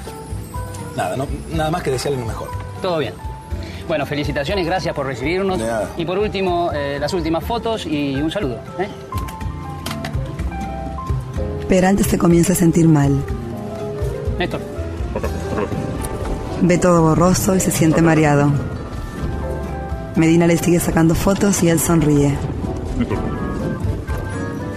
[0.95, 2.49] nada, no- nada más que desearle lo mejor.
[2.81, 3.13] Todo bien.
[3.87, 5.59] Bueno, felicitaciones, gracias por recibirnos.
[5.59, 5.89] De nada.
[5.97, 8.57] Y por último, eh, las últimas fotos y un saludo.
[8.79, 8.87] ¿eh?
[11.67, 13.11] Peralta se comienza a sentir mal.
[14.37, 14.61] Néstor.
[16.61, 18.51] Ve todo borroso y se siente mareado.
[20.15, 22.35] Medina le sigue sacando fotos y él sonríe.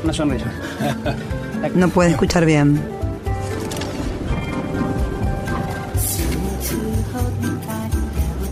[0.02, 0.46] Una sonrisa.
[1.74, 2.80] No puede escuchar bien.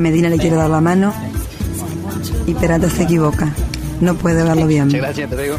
[0.03, 1.15] Medina le quiere dar la mano
[2.47, 3.53] y Peralta se equivoca.
[4.01, 4.87] No puede verlo bien.
[4.87, 5.57] Muchas gracias, te digo.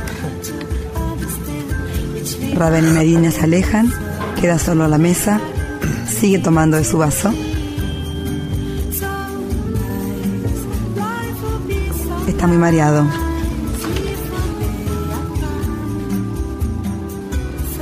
[2.56, 3.92] Raven y Medina se alejan,
[4.40, 5.40] queda solo a la mesa,
[6.08, 7.34] sigue tomando de su vaso.
[12.28, 13.06] Está muy mareado.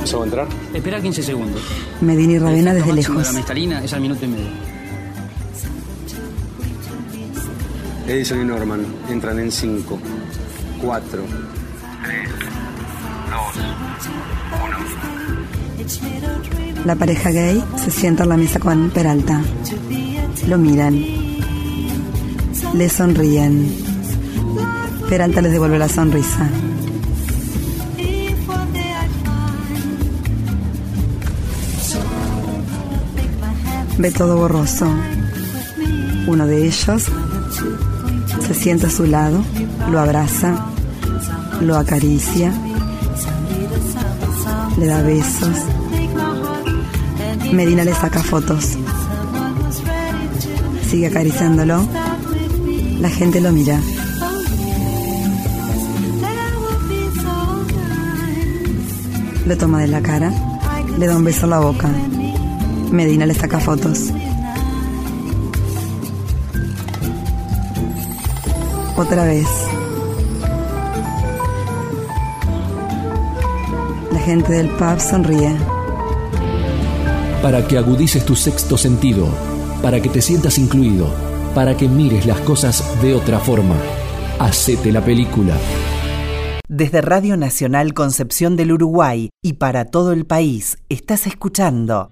[0.02, 0.46] ¿Eso a entrar?
[0.72, 1.62] Espera 15 segundos.
[2.00, 3.26] Medina y Ravena desde lejos.
[3.26, 4.71] La mescalina es al minuto y medio.
[8.06, 9.98] Edison y Norman entran en 5,
[10.82, 11.24] 4,
[16.84, 19.40] La pareja gay se sienta a la mesa con Peralta.
[20.48, 21.00] Lo miran.
[22.74, 23.72] Le sonríen.
[25.08, 26.50] Peralta les devuelve la sonrisa.
[33.98, 34.88] Ve todo borroso.
[36.26, 37.08] Uno de ellos
[38.42, 39.42] se sienta a su lado,
[39.90, 40.66] lo abraza,
[41.60, 42.52] lo acaricia,
[44.78, 45.56] le da besos.
[47.52, 48.76] Medina le saca fotos.
[50.88, 51.86] Sigue acariciándolo.
[53.00, 53.78] La gente lo mira.
[59.46, 60.32] Lo toma de la cara.
[60.98, 61.90] Le da un beso a la boca.
[62.90, 64.10] Medina le saca fotos.
[68.96, 69.48] Otra vez.
[74.12, 75.56] La gente del pub sonríe.
[77.42, 79.26] para que agudices tu sexto sentido,
[79.82, 81.12] para que te sientas incluido,
[81.56, 83.74] para que mires las cosas de otra forma.
[84.38, 85.56] Hacete la película.
[86.68, 92.10] Desde Radio Nacional Concepción del Uruguay y para todo el país, estás escuchando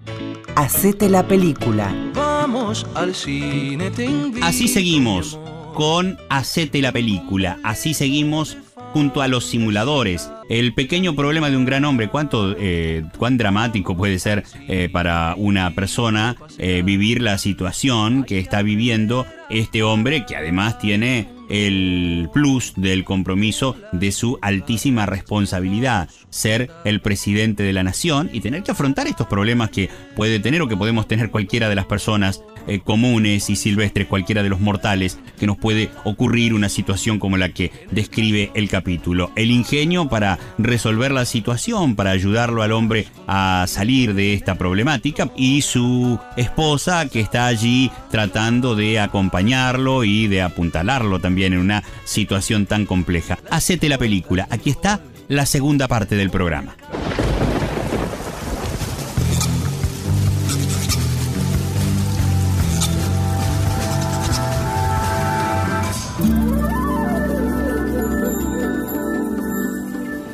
[0.55, 1.95] Hacete la película.
[2.13, 4.09] Vamos al cine, te.
[4.41, 5.39] Así seguimos
[5.73, 7.59] con Hacete la película.
[7.63, 8.57] Así seguimos
[8.93, 10.29] junto a los simuladores.
[10.49, 12.09] El pequeño problema de un gran hombre.
[12.09, 18.39] ¿Cuánto, eh, ¿Cuán dramático puede ser eh, para una persona eh, vivir la situación que
[18.39, 26.09] está viviendo este hombre que además tiene el plus del compromiso de su altísima responsabilidad,
[26.29, 30.61] ser el presidente de la nación y tener que afrontar estos problemas que puede tener
[30.61, 34.61] o que podemos tener cualquiera de las personas eh, comunes y silvestres, cualquiera de los
[34.61, 39.31] mortales, que nos puede ocurrir una situación como la que describe el capítulo.
[39.35, 45.31] El ingenio para resolver la situación, para ayudarlo al hombre a salir de esta problemática
[45.35, 51.83] y su esposa que está allí tratando de acompañarlo y de apuntalarlo también en una
[52.05, 53.39] situación tan compleja.
[53.49, 54.47] Hacete la película.
[54.49, 56.75] Aquí está la segunda parte del programa.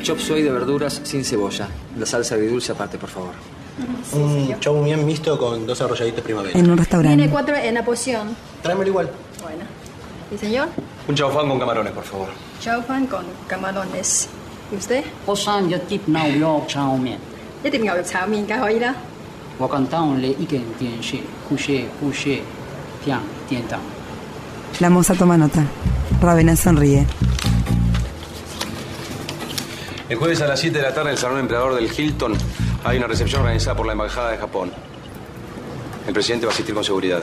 [0.02, 1.68] Chop suey de verduras sin cebolla.
[2.00, 3.34] La salsa agridulce aparte, por favor.
[4.14, 6.58] Un chow bien mixto con dos arrolladitos primavera.
[6.58, 7.18] En un restaurante.
[7.18, 8.36] Tiene cuatro en la poción.
[8.64, 9.10] Tráemelo igual.
[10.31, 10.35] Bueno.
[10.35, 10.69] ¿Y señor?
[11.09, 12.29] Un chaufán con camarones, por favor.
[12.61, 14.29] Chaufán con camarones.
[14.71, 15.05] ¿Y usted?
[15.27, 17.19] 我生一碟牛肉炒面。
[17.63, 18.95] 一碟牛肉炒面梗系可以啦。
[19.59, 22.41] 我简单你一件电视，故事故事，
[23.05, 23.79] 片电灯。
[24.81, 25.63] La moza toma nota.
[26.21, 27.07] Ravena sonríe.
[30.09, 32.35] El jueves a las 7 de la tarde en el Salón Emperador del Hilton
[32.85, 34.73] hay una recepción organizada por la Embajada de Japón.
[36.07, 37.23] El presidente va a asistir con seguridad.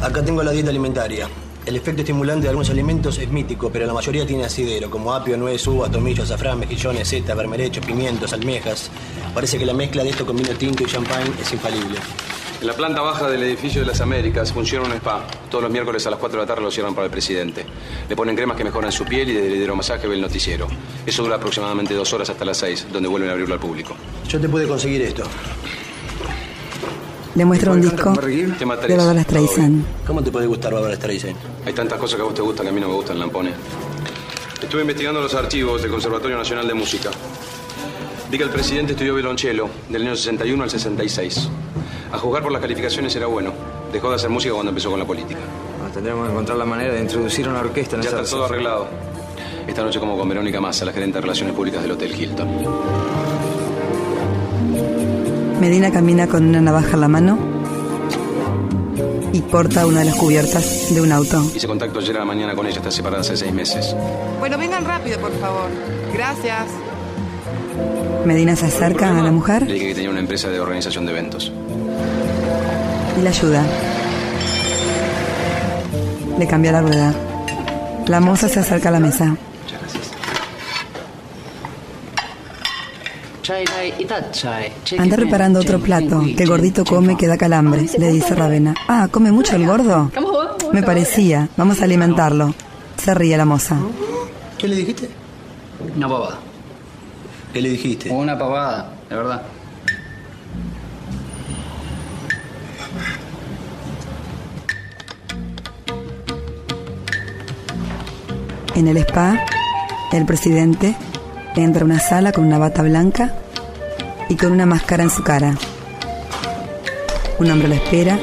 [0.00, 1.28] Acá tengo la dieta alimentaria.
[1.66, 5.36] El efecto estimulante de algunos alimentos es mítico, pero la mayoría tiene asidero, como apio,
[5.36, 8.90] nuez, uva, tomillo, azafrán, mejillones, seta, bermerecho, pimientos, almejas.
[9.34, 11.98] Parece que la mezcla de esto con vino tinto y champán es infalible.
[12.60, 15.26] En la planta baja del edificio de las Américas funciona un spa.
[15.50, 17.66] Todos los miércoles a las 4 de la tarde lo cierran para el presidente.
[18.08, 20.68] Le ponen cremas que mejoran su piel y de hidromasaje ve el noticiero.
[21.04, 23.96] Eso dura aproximadamente dos horas hasta las 6, donde vuelven a abrirlo al público.
[24.28, 25.24] Yo te pude conseguir esto.
[27.38, 28.96] Le muestra un disco de 3.
[28.96, 29.84] Barbara Streisand.
[30.04, 31.36] ¿Cómo te puede gustar Barbara Streisand?
[31.64, 33.52] Hay tantas cosas que a vos te gustan que a mí no me gustan, Lampone.
[34.60, 37.10] Estuve investigando los archivos del Conservatorio Nacional de Música.
[38.28, 41.48] Vi que el presidente estudió violonchelo del año 61 al 66.
[42.10, 43.52] A juzgar por las calificaciones era bueno.
[43.92, 45.38] Dejó de hacer música cuando empezó con la política.
[45.94, 48.88] tendremos que encontrar la manera de introducir una orquesta en Ya esa está todo arreglado.
[49.64, 53.27] Esta noche como con Verónica Massa, la gerente de Relaciones Públicas del Hotel Hilton.
[55.60, 57.38] Medina camina con una navaja en la mano
[59.32, 61.42] y corta una de las cubiertas de un auto.
[61.54, 63.94] Hice contacto ayer a la mañana con ella, está separada hace seis meses.
[64.38, 65.68] Bueno, vengan rápido, por favor.
[66.12, 66.66] Gracias.
[68.24, 71.12] Medina se acerca a la mujer Le dije que tenía una empresa de organización de
[71.12, 71.52] eventos.
[73.18, 73.64] y la ayuda.
[76.38, 77.14] Le cambia la rueda.
[78.06, 79.36] La moza se acerca a la mesa.
[84.98, 88.74] Anda preparando otro plato que el gordito come que da calambre, le dice Ravena.
[88.88, 90.10] Ah, ¿come mucho el gordo?
[90.72, 91.48] Me parecía.
[91.56, 92.54] Vamos a alimentarlo.
[93.02, 93.78] Se ríe la moza.
[94.58, 95.08] ¿Qué le dijiste?
[95.96, 96.38] Una pavada.
[97.52, 98.10] ¿Qué le dijiste?
[98.10, 99.42] Una pavada, de verdad.
[108.74, 109.44] En el spa,
[110.12, 110.94] el presidente
[111.62, 113.34] entra a una sala con una bata blanca
[114.28, 115.54] y con una máscara en su cara.
[117.38, 118.18] Un hombre lo espera,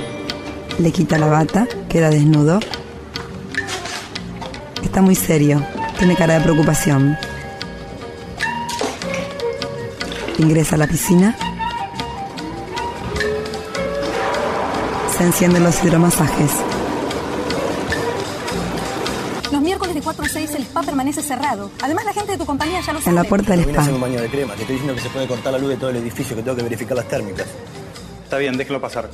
[0.77, 2.59] le quita la bata, queda desnudo.
[4.83, 5.65] Está muy serio,
[5.97, 7.17] tiene cara de preocupación.
[10.37, 11.35] Ingresa a la piscina.
[15.17, 16.51] Se encienden los hidromasajes.
[19.51, 21.71] Los miércoles de 4 a 6 el permanece cerrado.
[21.81, 23.09] Además, la gente de tu compañía ya lo sabe.
[23.09, 23.83] En la puerta del spa.
[23.89, 24.53] un baño de crema.
[24.53, 26.55] Te estoy diciendo que se puede cortar la luz de todo el edificio, que tengo
[26.55, 27.47] que verificar las térmicas.
[28.23, 29.09] Está bien, déjelo pasar.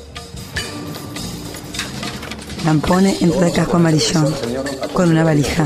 [2.66, 4.24] Lampone entra de casco amarillo
[4.94, 5.66] con una valija.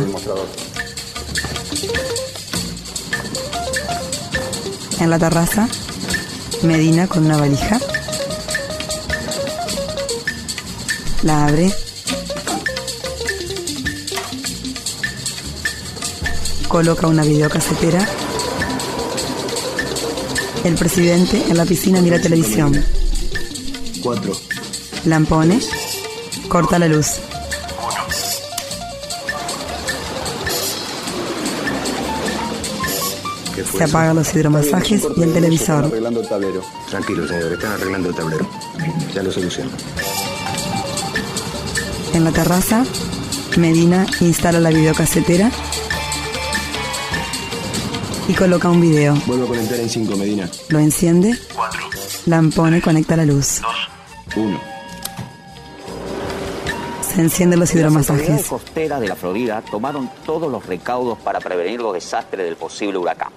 [4.99, 5.67] En la terraza,
[6.63, 7.79] Medina con una valija.
[11.23, 11.84] La abre.
[16.75, 18.05] Coloca una videocasetera.
[20.65, 22.83] El presidente en la piscina mira televisión.
[24.03, 24.33] Cuatro.
[25.05, 25.61] Lampone.
[26.49, 27.21] Corta la luz.
[33.77, 35.85] Se apagan los hidromasajes y el televisor.
[35.85, 36.61] arreglando el tablero.
[36.89, 38.49] Tranquilo, señor, están arreglando el tablero.
[39.13, 39.71] Ya lo soluciono.
[42.13, 42.83] En la terraza,
[43.55, 45.49] Medina instala la videocasetera
[48.27, 49.15] y coloca un video.
[49.25, 50.49] Vuelvo a conectar en 5, Medina.
[50.69, 51.38] Lo enciende.
[51.53, 51.79] Cuatro.
[52.25, 53.61] Lampone conecta la luz.
[54.35, 54.59] Uno.
[57.01, 58.47] Se encienden los Las autoridades hidromasajes.
[58.49, 63.29] costeras de la Florida tomaron todos los recaudos para prevenir los desastres del posible huracán.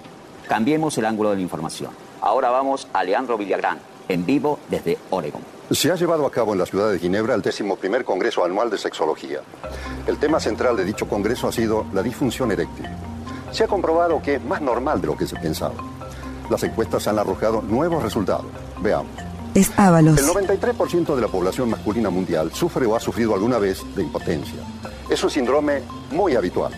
[0.47, 1.91] Cambiemos el ángulo de la información.
[2.21, 3.77] Ahora vamos a Leandro Villagrán,
[4.09, 5.41] en vivo desde Oregon.
[5.71, 8.71] Se ha llevado a cabo en la ciudad de Ginebra el décimo primer Congreso Anual
[8.71, 9.41] de Sexología.
[10.07, 12.87] El tema central de dicho congreso ha sido la disfunción eréctil.
[13.51, 15.75] Se ha comprobado que es más normal de lo que se pensaba.
[16.49, 18.45] Las encuestas han arrojado nuevos resultados.
[18.81, 19.11] Veamos.
[19.53, 20.19] Es Ábalos.
[20.19, 24.59] El 93% de la población masculina mundial sufre o ha sufrido alguna vez de impotencia.
[25.09, 25.81] Es un síndrome
[26.11, 26.71] muy habitual.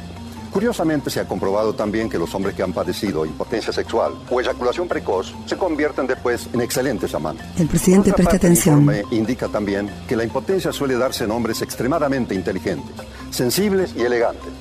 [0.51, 4.87] Curiosamente se ha comprobado también que los hombres que han padecido impotencia sexual o eyaculación
[4.87, 7.45] precoz se convierten después en excelentes amantes.
[7.57, 8.81] El presidente presta atención.
[8.81, 12.93] informe indica también que la impotencia suele darse en hombres extremadamente inteligentes,
[13.29, 14.51] sensibles y elegantes.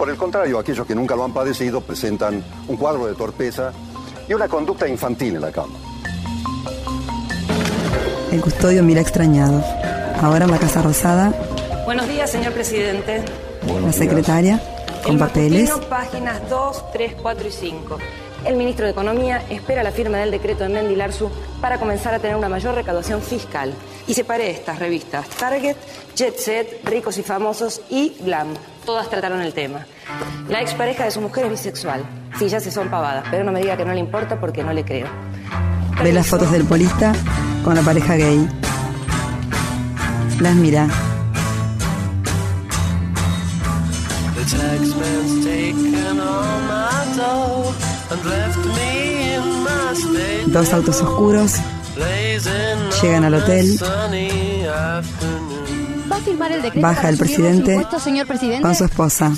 [0.00, 3.70] Por el contrario, aquellos que nunca lo han padecido presentan un cuadro de torpeza
[4.26, 5.74] y una conducta infantil en la cama.
[8.32, 9.62] El custodio mira extrañado.
[10.22, 11.34] Ahora en la Casa Rosada,
[11.84, 13.22] Buenos días, señor presidente.
[13.84, 14.58] La secretaria,
[15.02, 15.70] con El papeles.
[15.90, 17.98] páginas 2, 3, 4 y 5.
[18.44, 21.30] El ministro de Economía espera la firma del decreto de Mendilarzu
[21.60, 23.74] para comenzar a tener una mayor recaudación fiscal.
[24.06, 25.76] Y separé estas revistas Target,
[26.16, 28.48] Jet Set, Ricos y Famosos y Glam.
[28.86, 29.86] Todas trataron el tema.
[30.48, 32.02] La expareja de su mujer es bisexual.
[32.38, 34.72] Sí, ya se son pavadas, pero no me diga que no le importa porque no
[34.72, 35.06] le creo.
[36.02, 37.12] Ve las fotos del polista
[37.62, 38.48] con la pareja gay.
[40.40, 40.88] Las mira.
[47.10, 50.52] The taxman's taken all my dough and left me in my state.
[50.52, 51.52] Dos autos oscuros.
[51.96, 53.78] Blazing Llegan al hotel.
[53.78, 55.60] sunny afternoon.
[56.10, 58.62] ¿Va a firmar el decreto Baja el presidente impuestos, señor presidente?
[58.62, 59.32] con su esposa.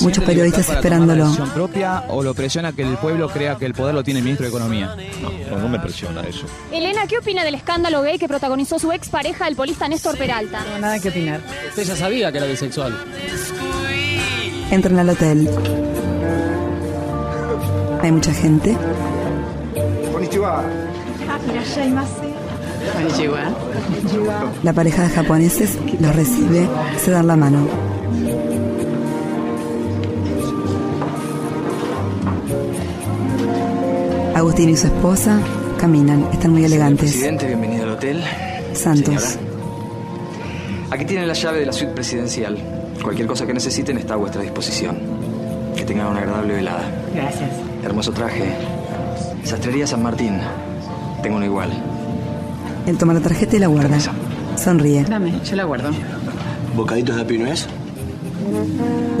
[0.00, 1.32] Muchos periodistas esperándolo.
[1.54, 4.44] propia o lo presiona que el pueblo crea que el poder lo tiene el ministro
[4.44, 4.96] de Economía?
[5.50, 6.46] No, no me presiona eso.
[6.72, 10.64] Elena, ¿qué opina del escándalo gay que protagonizó su expareja, el polista Néstor Peralta?
[10.72, 11.40] No, nada que opinar.
[11.68, 12.92] Usted ya sabía que era bisexual.
[14.72, 15.48] Entran al hotel.
[18.06, 18.76] Hay mucha gente.
[24.62, 26.68] La pareja de japoneses los recibe,
[27.04, 27.66] se dan la mano.
[34.36, 35.40] Agustín y su esposa
[35.76, 37.10] caminan, están muy elegantes.
[37.10, 38.22] Presidente, bienvenido al hotel.
[38.72, 39.20] Santos.
[39.20, 39.50] Señora.
[40.92, 42.56] Aquí tienen la llave de la suite presidencial.
[43.02, 44.96] Cualquier cosa que necesiten está a vuestra disposición.
[45.74, 46.84] Que tengan una agradable velada.
[47.12, 47.65] Gracias.
[47.86, 48.52] Hermoso traje.
[49.44, 50.40] Sastrería San Martín.
[51.22, 51.70] Tengo uno igual.
[52.84, 53.96] Él toma la tarjeta y la guarda.
[54.56, 55.04] Sonríe.
[55.04, 55.90] Dame, yo la guardo.
[56.74, 57.68] ¿Bocaditos de apio no es?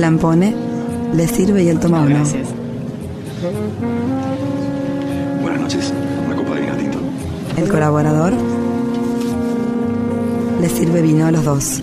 [0.00, 0.52] La pone,
[1.14, 2.16] le sirve y él toma uno.
[2.16, 2.48] Gracias.
[5.40, 5.92] Buenas noches.
[6.26, 6.98] Una copa de vino tinto.
[7.56, 8.32] El colaborador
[10.60, 11.82] le sirve vino a los dos.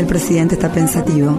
[0.00, 1.36] El presidente está pensativo.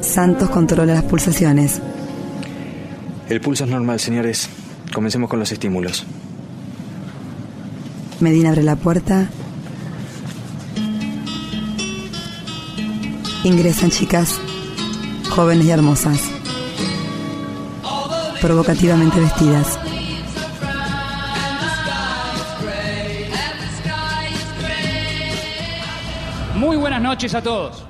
[0.00, 1.80] Santos controla las pulsaciones.
[3.28, 4.48] El pulso es normal, señores.
[4.92, 6.04] Comencemos con los estímulos.
[8.18, 9.28] Medina abre la puerta.
[13.44, 14.40] Ingresan chicas,
[15.30, 16.22] jóvenes y hermosas,
[18.40, 19.78] provocativamente vestidas.
[27.12, 27.84] Noches a todos.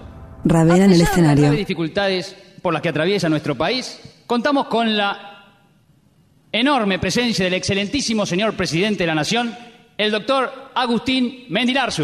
[0.45, 1.43] Ravena en el las escenario.
[1.43, 5.61] graves dificultades por las que atraviesa nuestro país, contamos con la
[6.51, 9.57] enorme presencia del excelentísimo señor presidente de la Nación,
[9.97, 12.03] el doctor Agustín Mendilarzu.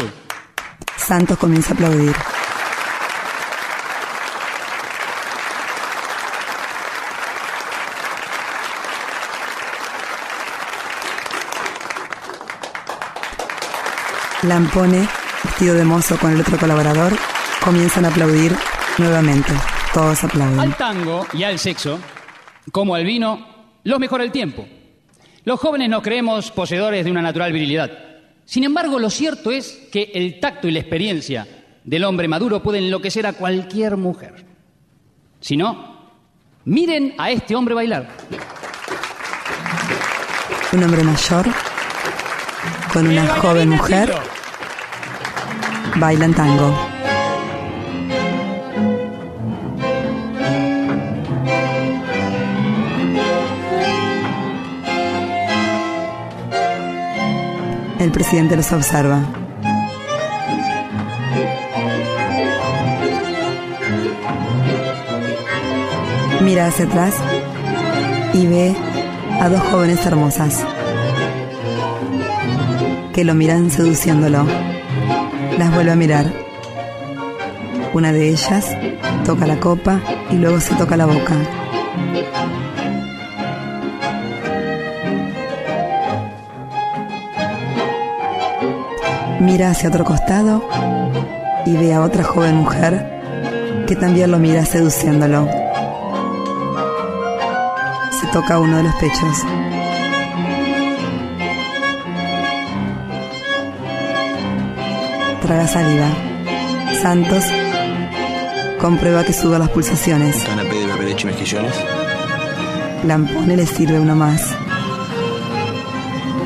[0.95, 2.15] Santos comienza a aplaudir.
[14.43, 15.05] Lampone,
[15.43, 17.13] vestido de mozo con el otro colaborador,
[17.63, 18.55] comienzan a aplaudir
[18.97, 19.51] nuevamente.
[19.93, 20.59] Todos aplauden.
[20.59, 21.99] Al tango y al sexo,
[22.71, 23.47] como al vino,
[23.83, 24.67] los mejora el tiempo.
[25.45, 27.91] Los jóvenes nos creemos poseedores de una natural virilidad.
[28.45, 31.47] Sin embargo, lo cierto es que el tacto y la experiencia
[31.83, 34.45] del hombre maduro pueden enloquecer a cualquier mujer.
[35.39, 36.11] Si no,
[36.65, 38.09] miren a este hombre bailar.
[40.71, 41.47] Un hombre mayor
[42.93, 44.13] con una joven mujer
[45.99, 46.73] bailan tango.
[57.99, 59.19] El presidente los observa.
[66.41, 67.13] Mira hacia atrás
[68.33, 68.75] y ve
[69.41, 70.65] a dos jóvenes hermosas
[73.13, 74.45] que lo miran seduciéndolo.
[75.59, 76.25] Las vuelve a mirar.
[77.93, 78.77] Una de ellas
[79.25, 79.99] toca la copa
[80.31, 81.35] y luego se toca la boca.
[89.41, 90.65] Mira hacia otro costado
[91.65, 95.45] y ve a otra joven mujer que también lo mira seduciéndolo.
[98.17, 99.43] Se toca uno de los pechos.
[105.49, 106.05] Traga saliva.
[107.01, 107.43] Santos
[108.79, 110.43] comprueba que sube las pulsaciones.
[110.43, 111.73] Canapé de berberecho y mejillones.
[113.03, 114.55] Lampone le sirve uno más.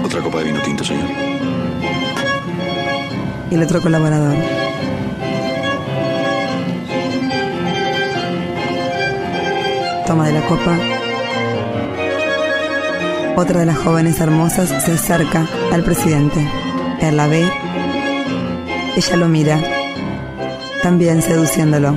[0.05, 1.09] Otra copa de vino tinto, señor.
[3.51, 4.37] Y el otro colaborador.
[10.07, 10.77] Toma de la copa.
[13.35, 16.47] Otra de las jóvenes hermosas se acerca al presidente.
[17.01, 17.51] Él la ve.
[18.95, 19.59] Ella lo mira,
[20.83, 21.95] también seduciéndolo.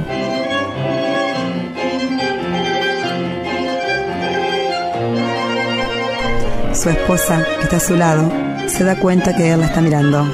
[6.73, 8.33] Su esposa, que está a su lado,
[8.67, 10.27] se da cuenta que él la está mirando.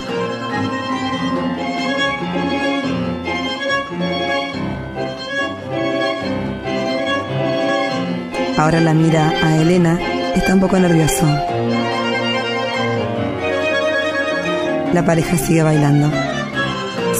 [8.56, 9.98] Ahora la mira a Elena,
[10.36, 11.26] está un poco nervioso.
[14.92, 16.31] La pareja sigue bailando.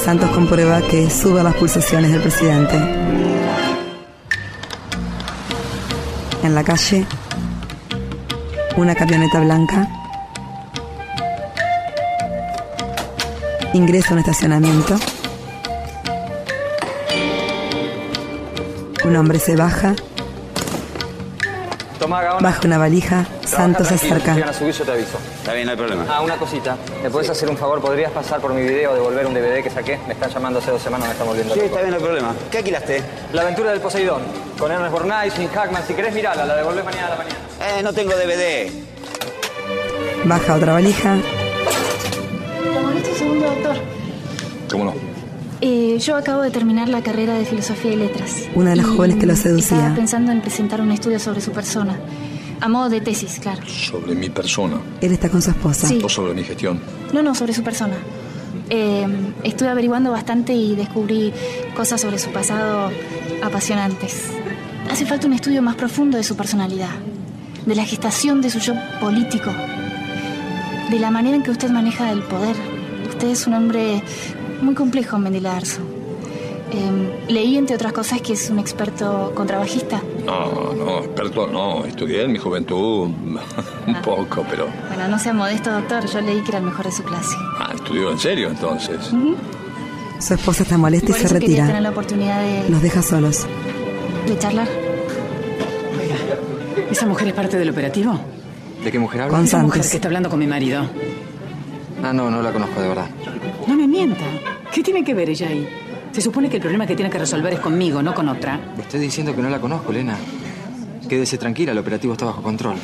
[0.04, 2.76] Santos comprueba que sube las pulsaciones del presidente.
[6.42, 7.06] En la calle,
[8.76, 9.88] una camioneta blanca
[13.74, 14.98] ingresa a un estacionamiento.
[19.04, 19.94] Un hombre se baja,
[22.40, 23.24] baja una valija,
[23.56, 24.34] Santos se Tranquilo, acerca.
[24.34, 25.18] llegan a subir, yo te aviso.
[25.38, 26.04] Está bien, no hay problema.
[26.08, 26.76] Ah, una cosita.
[27.02, 27.80] ¿Me puedes hacer un favor?
[27.80, 29.98] ¿Podrías pasar por mi video, devolver un DVD que saqué?
[30.06, 32.34] Me están llamando hace dos semanas, me están volviendo Sí, está bien, no hay problema.
[32.50, 33.02] ¿Qué alquilaste?
[33.32, 34.22] La aventura del Poseidón.
[34.58, 35.82] Con Ernest Borgnine, Jim Hackman.
[35.86, 36.44] Si querés, mirala.
[36.46, 37.36] La devolvé mañana a la mañana.
[37.60, 38.70] Eh, no tengo DVD.
[40.24, 41.16] Baja otra valija,
[42.74, 43.76] ¿Lo molesto un segundo, doctor?
[44.70, 44.94] ¿Cómo no?
[45.60, 48.32] Eh, yo acabo de terminar la carrera de Filosofía y Letras.
[48.54, 49.92] una de las Y jóvenes que lo Estaba seducía.
[49.94, 51.96] pensando en presentar un estudio sobre su persona.
[52.62, 53.60] A modo de tesis, claro.
[53.66, 54.80] Sobre mi persona.
[55.00, 55.88] Él está con su esposa.
[55.88, 56.00] Sí.
[56.04, 56.80] O sobre mi gestión.
[57.12, 57.96] No, no, sobre su persona.
[58.70, 59.04] Eh,
[59.42, 61.32] estuve averiguando bastante y descubrí
[61.74, 62.88] cosas sobre su pasado
[63.42, 64.28] apasionantes.
[64.88, 66.94] Hace falta un estudio más profundo de su personalidad,
[67.66, 69.50] de la gestación de su yo político,
[70.88, 72.54] de la manera en que usted maneja el poder.
[73.08, 74.04] Usted es un hombre
[74.62, 75.80] muy complejo, Mendilarzo.
[76.74, 80.00] Eh, leí, entre otras cosas, que es un experto contrabajista.
[80.24, 81.84] No, no, experto no.
[81.84, 83.38] Estudié en mi juventud un
[84.04, 84.68] poco, pero...
[84.88, 86.06] Bueno, no sea modesto, doctor.
[86.06, 87.34] Yo leí que era el mejor de su clase.
[87.58, 88.98] Ah, estudió en serio entonces.
[90.18, 91.80] Su esposa está molesta y Por se quería tener retira.
[91.82, 93.46] la oportunidad de, Los deja solos.
[94.26, 94.68] de charlar.
[96.90, 98.18] ¿Esa mujer es parte del operativo?
[98.84, 99.36] ¿De qué mujer habla?
[99.36, 100.84] Con Esa mujer que está hablando con mi marido.
[102.02, 103.06] Ah, no, no la conozco de verdad.
[103.66, 104.24] No me mienta.
[104.72, 105.68] ¿Qué tiene que ver ella ahí?
[106.12, 108.60] Se supone que el problema que tiene que resolver es conmigo, no con otra.
[108.76, 110.16] Le estoy diciendo que no la conozco, Elena.
[111.08, 112.76] Quédese tranquila, el operativo está bajo control.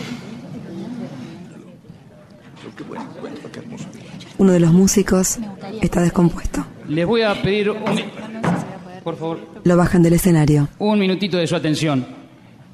[4.39, 5.39] Uno de los músicos
[5.83, 6.65] está descompuesto.
[6.89, 7.79] Les voy a pedir, un-
[9.03, 10.69] por favor, Lo bajan del escenario.
[10.79, 12.07] un minutito de su atención.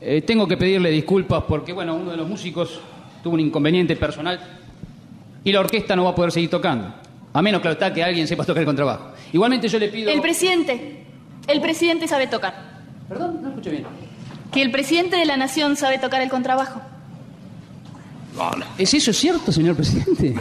[0.01, 2.81] Eh, tengo que pedirle disculpas porque, bueno, uno de los músicos
[3.23, 4.39] tuvo un inconveniente personal
[5.43, 6.93] y la orquesta no va a poder seguir tocando.
[7.35, 9.13] A menos, claro está, que alguien sepa tocar el contrabajo.
[9.33, 10.11] Igualmente yo le pido...
[10.11, 11.05] El presidente.
[11.49, 12.55] El presidente sabe tocar.
[13.09, 13.85] Perdón, no escuché bien.
[14.53, 16.81] Que el presidente de la nación sabe tocar el contrabajo.
[18.79, 20.35] ¿Es eso cierto, señor presidente?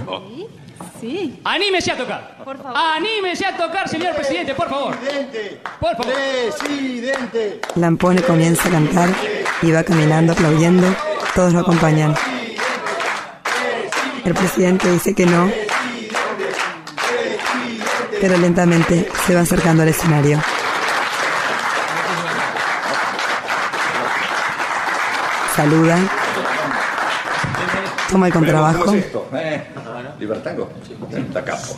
[1.02, 1.40] Sí.
[1.44, 2.38] ¡Anímese a tocar!
[2.46, 2.78] Por favor.
[2.78, 4.96] ¡Anímese a tocar, señor presidente, por favor!
[5.80, 6.14] Por favor.
[6.14, 7.60] Presidente.
[7.76, 9.10] Lampone comienza a cantar
[9.64, 10.88] y va caminando aplaudiendo.
[11.36, 12.14] Todos lo acompañan.
[14.24, 15.52] El presidente dice que no,
[18.24, 20.40] pero lentamente se va acercando al escenario.
[25.54, 25.98] Saluda,
[28.10, 29.28] toma el contrabajo, ¿Cómo es esto?
[29.34, 29.62] Eh,
[30.20, 30.70] Libertango.
[31.12, 31.76] Está capo.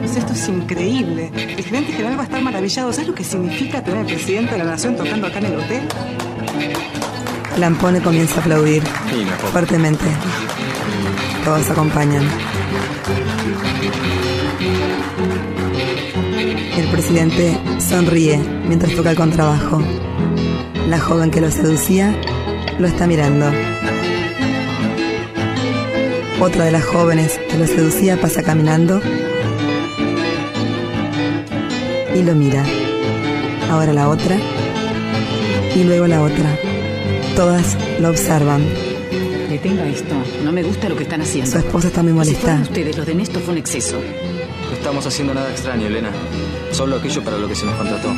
[0.00, 1.32] Pues esto es increíble.
[1.34, 2.92] El gerente general va a estar maravillado.
[2.92, 5.88] ¿Sabes lo que significa tener al presidente de la nación tocando acá en el hotel?
[7.56, 8.82] Lampone comienza a aplaudir
[9.50, 10.04] fuertemente.
[11.42, 12.51] Todos acompañan.
[16.76, 18.38] El presidente sonríe
[18.68, 19.82] mientras toca el contrabajo.
[20.88, 22.14] La joven que lo seducía
[22.78, 23.46] lo está mirando.
[26.40, 29.00] Otra de las jóvenes que lo seducía pasa caminando
[32.14, 32.64] y lo mira.
[33.70, 34.36] Ahora la otra
[35.74, 36.56] y luego la otra.
[37.34, 38.91] Todas lo observan.
[39.62, 40.14] Detenga esto.
[40.42, 41.48] No me gusta lo que están haciendo.
[41.48, 42.40] Su esposa está muy Si molesta.
[42.40, 44.00] fueron ustedes, los de Néstor fue un exceso.
[44.00, 46.10] No estamos haciendo nada extraño, Elena.
[46.72, 48.12] Solo aquello para lo que se nos contrató.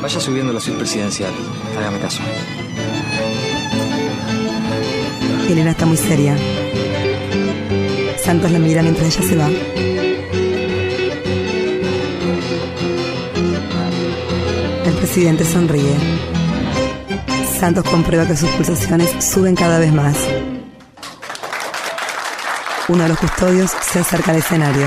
[0.00, 1.32] Vaya subiendo la suite presidencial.
[1.76, 2.22] Hágame caso.
[5.50, 6.36] Elena está muy seria.
[8.22, 9.48] Santos la mira mientras ella se va.
[15.08, 15.96] Presidente sonríe.
[17.58, 20.14] Santos comprueba que sus pulsaciones suben cada vez más.
[22.88, 24.86] Uno de los custodios se acerca al escenario.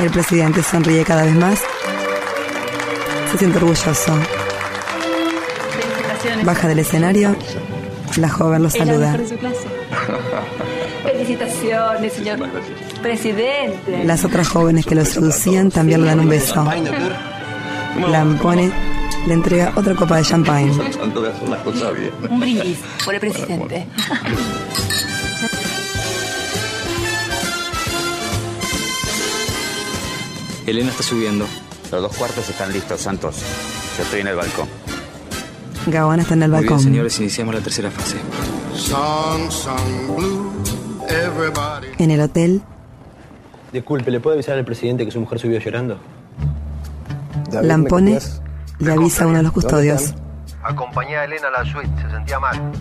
[0.00, 1.60] El presidente sonríe cada vez más.
[3.30, 3.94] Se siente orgulloso.
[5.70, 6.44] Felicitaciones.
[6.44, 7.36] Baja del escenario.
[8.16, 9.16] La joven lo saluda.
[11.04, 12.40] Felicitaciones, señor
[13.00, 14.04] presidente.
[14.04, 16.66] Las otras jóvenes que lo seducían también le dan un beso.
[17.98, 18.70] Lampone
[19.26, 20.72] le entrega otra copa de champagne.
[22.30, 23.86] Un brindis por el presidente.
[30.66, 31.46] Elena está subiendo.
[31.90, 33.36] Los dos cuartos están listos, Santos.
[33.96, 34.68] Yo estoy en el balcón.
[35.86, 36.84] Gaona está en el Muy bien, balcón.
[36.84, 38.16] señores, iniciamos la tercera fase.
[38.74, 40.52] Song, song blue,
[41.08, 41.88] everybody.
[41.98, 42.62] En el hotel,
[43.72, 45.96] Disculpe, ¿le puede avisar al presidente que su mujer subió llorando?
[47.62, 48.18] Lampone
[48.78, 50.14] le avisa a uno de los custodios.
[50.62, 52.72] Acompañé a Elena a la suite, se sentía mal.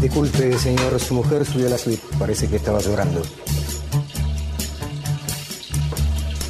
[0.00, 2.02] Disculpe, señor, su mujer subió a la suite.
[2.18, 3.22] Parece que estaba llorando.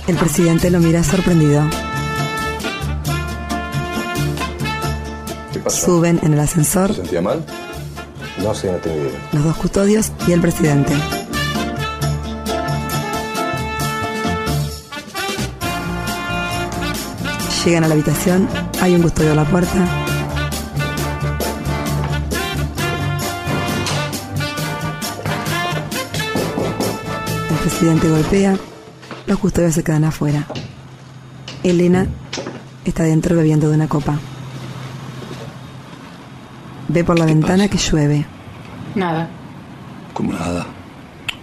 [0.09, 1.62] El presidente lo mira sorprendido.
[5.53, 5.87] ¿Qué pasó?
[5.87, 7.45] Suben en el ascensor ¿Se sentía mal?
[8.43, 9.20] No sé, no tengo idea.
[9.32, 10.95] los dos custodios y el presidente.
[17.64, 18.47] Llegan a la habitación,
[18.82, 19.89] hay un custodio a la puerta.
[27.51, 28.59] El presidente golpea,
[29.26, 30.47] los custodios se quedan afuera.
[31.62, 32.07] Elena
[32.85, 34.18] está dentro bebiendo de una copa.
[36.89, 38.24] Ve por la ventana que llueve.
[38.95, 39.28] Nada.
[40.12, 40.66] Como nada.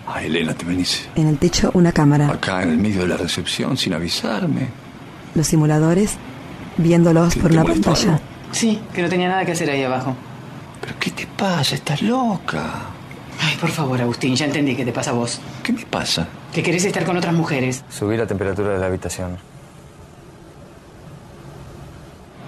[0.08, 2.28] Ah, Elena, te venís En el techo una cámara.
[2.30, 4.68] acá en el medio de la recepción sin avisarme.
[5.36, 6.18] Los simuladores
[6.78, 8.20] viéndolos por una pantalla.
[8.52, 10.16] Sí, que no tenía nada que hacer ahí abajo.
[10.82, 11.76] ¿Pero qué te pasa?
[11.76, 12.64] ¿Estás loca?
[13.40, 15.40] Ay, por favor, Agustín, ya entendí qué te pasa a vos.
[15.64, 16.28] ¿Qué me pasa?
[16.54, 17.84] Que querés estar con otras mujeres.
[17.90, 19.38] Subí la temperatura de la habitación.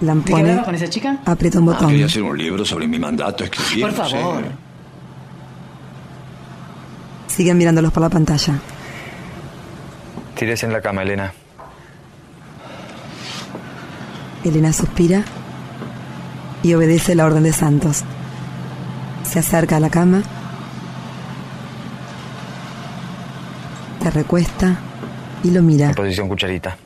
[0.00, 1.18] qué Lampone con esa chica?
[1.24, 1.88] aprieta un Ah, botón.
[1.90, 3.82] quería hacer un libro sobre mi mandato escribir.
[3.86, 4.20] Por no sé.
[4.20, 4.42] favor.
[7.28, 8.54] Siguen mirándolos por la pantalla.
[10.38, 11.32] Tírese en la cama, Elena.
[14.44, 15.22] Elena suspira
[16.62, 18.02] y obedece la orden de Santos.
[19.24, 20.22] Se acerca a la cama,
[24.02, 24.76] se recuesta
[25.42, 25.88] y lo mira.
[25.88, 26.76] En posición cucharita.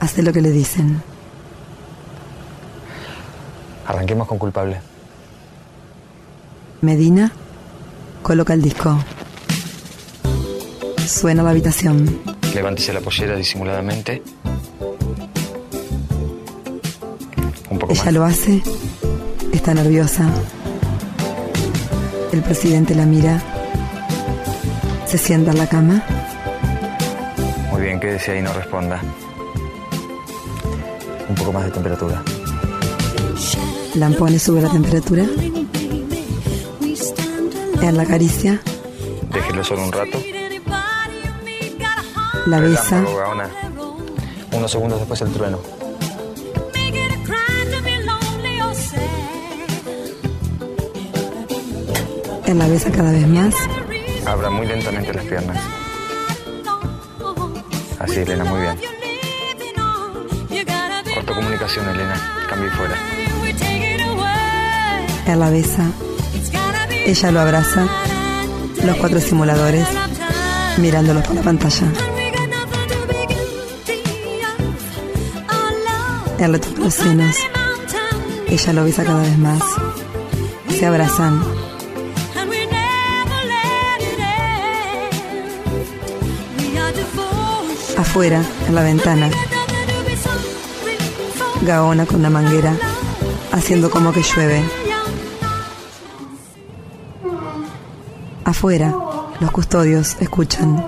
[0.00, 1.02] Hace lo que le dicen.
[3.86, 4.80] Arranquemos con culpable.
[6.82, 7.32] Medina
[8.22, 8.98] coloca el disco.
[11.06, 12.20] Suena la habitación.
[12.54, 14.22] Levántese la pollera disimuladamente.
[17.70, 18.14] Un poco Ella más.
[18.14, 18.62] lo hace.
[19.52, 20.28] Está nerviosa.
[22.32, 23.40] El presidente la mira.
[25.06, 26.02] Se sienta en la cama.
[27.70, 29.00] Muy bien, quédese ahí, no responda.
[31.46, 32.22] Poco más de temperatura.
[33.94, 35.24] Lampone sube la temperatura.
[37.82, 38.60] Él la acaricia.
[39.32, 40.18] Déjelo solo un rato.
[42.46, 43.04] La besa.
[44.50, 45.60] Unos segundos después el trueno.
[52.44, 53.54] Él la besa cada vez más.
[54.26, 55.62] Abra muy lentamente las piernas.
[58.00, 58.95] Así, Elena, muy bien.
[61.64, 62.14] Elena.
[62.48, 62.94] Cambio fuera.
[65.26, 65.90] Él besa.
[66.90, 67.86] Ella lo abraza.
[68.84, 69.86] Los cuatro simuladores
[70.76, 71.86] mirándolos por la pantalla.
[76.38, 77.36] Él toca los senos.
[78.46, 79.62] Ella lo besa cada vez más.
[80.68, 81.42] Se abrazan.
[87.96, 89.30] Afuera, en la ventana,
[91.66, 92.72] Gaona con una manguera,
[93.52, 94.62] haciendo como que llueve.
[98.44, 98.94] Afuera,
[99.40, 100.82] los custodios escuchan.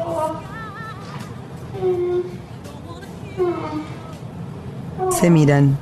[5.11, 5.77] Se miran.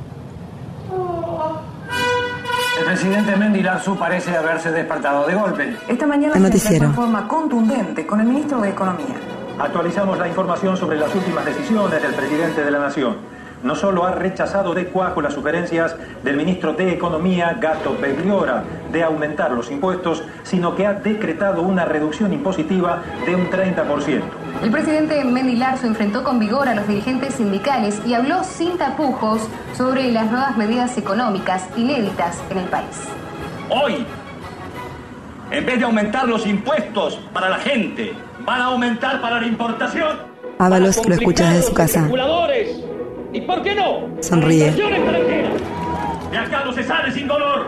[2.78, 5.76] El presidente Mendy Larzu parece haberse despertado de golpe.
[5.88, 6.90] Esta mañana El se noticiero.
[6.94, 9.14] forma contundente con el ministro de Economía.
[9.58, 13.35] Actualizamos la información sobre las últimas decisiones del presidente de la Nación.
[13.62, 19.02] No solo ha rechazado de cuajo las sugerencias del ministro de Economía, Gato Begliora, de
[19.02, 24.22] aumentar los impuestos, sino que ha decretado una reducción impositiva de un 30%.
[24.62, 29.48] El presidente Mendy Larzo enfrentó con vigor a los dirigentes sindicales y habló sin tapujos
[29.76, 33.02] sobre las nuevas medidas económicas inéditas en el país.
[33.70, 34.06] Hoy,
[35.48, 38.12] En vez de aumentar los impuestos para la gente,
[38.44, 40.18] van a aumentar para la importación.
[40.58, 42.08] Ábalos lo escucha desde su casa.
[43.36, 44.08] ¿Y por qué no?
[44.22, 44.70] Sonríe.
[44.70, 47.66] De acá no se sale sin dolor.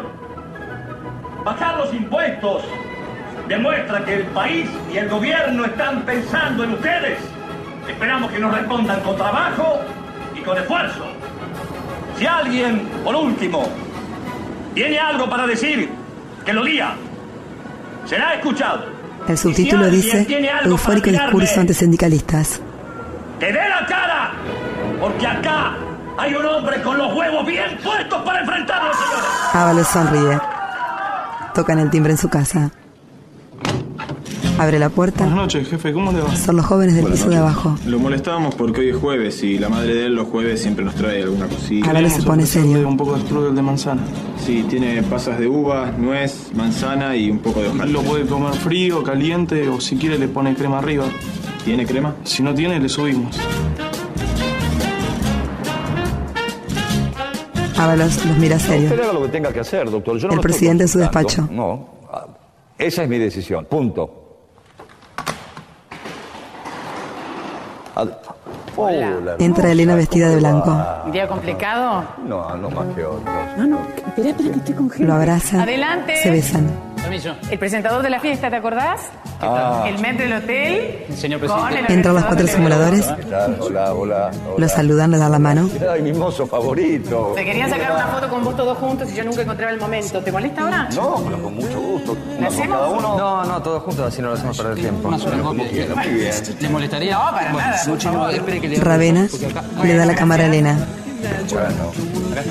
[1.45, 2.62] Bajar los impuestos
[3.49, 7.19] demuestra que el país y el gobierno están pensando en ustedes.
[7.87, 9.81] Esperamos que nos respondan con trabajo
[10.35, 11.05] y con esfuerzo.
[12.19, 13.69] Si alguien, por último,
[14.73, 15.91] tiene algo para decir,
[16.47, 16.95] que lo diga.
[18.07, 18.87] Será escuchado.
[19.29, 20.27] El subtítulo Si dice
[20.64, 22.62] Eufórico discurso ante sindicalistas.
[23.39, 24.33] ¡Que dé la cara!
[25.01, 25.76] Porque acá
[26.16, 29.30] hay un hombre con los huevos bien puestos para enfrentarlo, señores.
[29.53, 30.38] Ábalos sonríe.
[31.55, 32.70] Tocan el timbre en su casa.
[34.59, 35.18] Abre la puerta.
[35.20, 36.34] Buenas noches, jefe, ¿cómo le va?
[36.34, 37.76] Son los jóvenes del Buenas piso de abajo.
[37.86, 40.96] Lo molestábamos porque hoy es jueves y la madre de él los jueves siempre nos
[40.96, 41.88] trae alguna cosita.
[41.88, 42.88] Ábalos se pone serio.
[42.88, 44.03] Un poco de strudel de manzana.
[44.44, 47.86] Sí, tiene pasas de uva, nuez, manzana y un poco de hojalata.
[47.86, 51.05] Lo puede comer frío, caliente o si quiere le pone crema arriba.
[51.64, 52.14] ¿Tiene crema?
[52.24, 53.38] Si no tiene, le subimos.
[57.79, 58.89] Ábalos los mira serio.
[58.89, 60.18] Usted haga lo que tenga que hacer, doctor.
[60.18, 61.49] Yo no El presidente en su despacho.
[61.51, 62.26] No, ah,
[62.76, 63.66] esa es mi decisión.
[63.66, 64.28] Punto.
[68.81, 69.35] Hola.
[69.41, 70.70] Entra Elena vestida de blanco.
[71.05, 72.05] ¿Un día complicado?
[72.24, 73.35] No, no más que otros.
[73.57, 75.09] No, no, espera, espera que estoy congelado.
[75.14, 75.62] Lo abraza.
[75.62, 76.16] Adelante.
[76.22, 76.89] Se besan.
[77.03, 77.35] Permiso.
[77.51, 79.01] El presentador de la fiesta, ¿te acordás?
[79.41, 79.85] Ah.
[79.87, 81.05] El metro del hotel.
[81.14, 83.09] Señor Con el Entran los cuatro simuladores.
[83.61, 83.95] Hola, hola.
[83.95, 84.31] hola.
[84.59, 85.70] Lo saludan, le dan la mano.
[85.91, 87.33] Ay, mi mozo favorito.
[87.37, 90.20] Se querían sacar una foto con vos todos juntos y yo nunca encontraba el momento.
[90.20, 90.89] ¿Te molesta ahora?
[90.95, 92.14] No, pero con mucho gusto.
[92.14, 92.76] ¿La Una con hacemos?
[92.79, 93.16] cada uno.
[93.18, 95.09] No, no, todos juntos, así no lo hacemos perder tiempo.
[95.09, 95.64] Una sola copia.
[95.95, 96.35] Muy bien.
[96.61, 97.12] ¿Le molestaría?
[97.14, 98.11] No, para Bueno, nada, por mucho
[98.77, 99.29] Ravena
[99.83, 100.79] le da la cámara a Elena.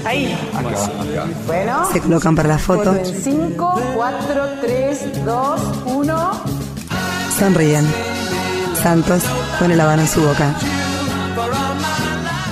[0.05, 0.35] Ahí.
[1.45, 1.85] Bueno.
[1.91, 2.95] Se colocan para la foto.
[2.95, 6.31] en 5, 4, 3, 2, 1.
[7.39, 7.85] Sonríen.
[8.81, 9.23] Santos
[9.59, 10.53] pone la mano en su boca.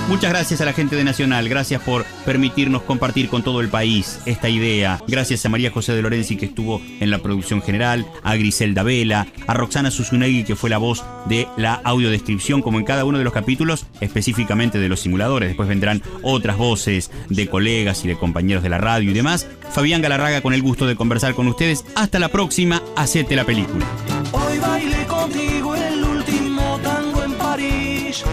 [0.08, 4.20] Muchas gracias a la gente de Nacional, gracias por permitirnos compartir con todo el país
[4.24, 5.00] esta idea.
[5.08, 9.26] Gracias a María José de Lorenzi que estuvo en la producción general, a Griselda Vela,
[9.48, 13.24] a Roxana Susunegui que fue la voz de la audiodescripción como en cada uno de
[13.24, 15.48] los capítulos, específicamente de los simuladores.
[15.48, 19.48] Después vendrán otras voces de colegas y de compañeros de la radio y demás.
[19.70, 21.84] Fabián Galarraga con el gusto de conversar con ustedes.
[21.96, 23.84] Hasta la próxima, hacete la película.
[24.30, 28.24] Hoy bailé contigo el último tango en París,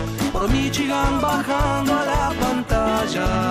[0.48, 3.44] Michigan bajando a la pantalla.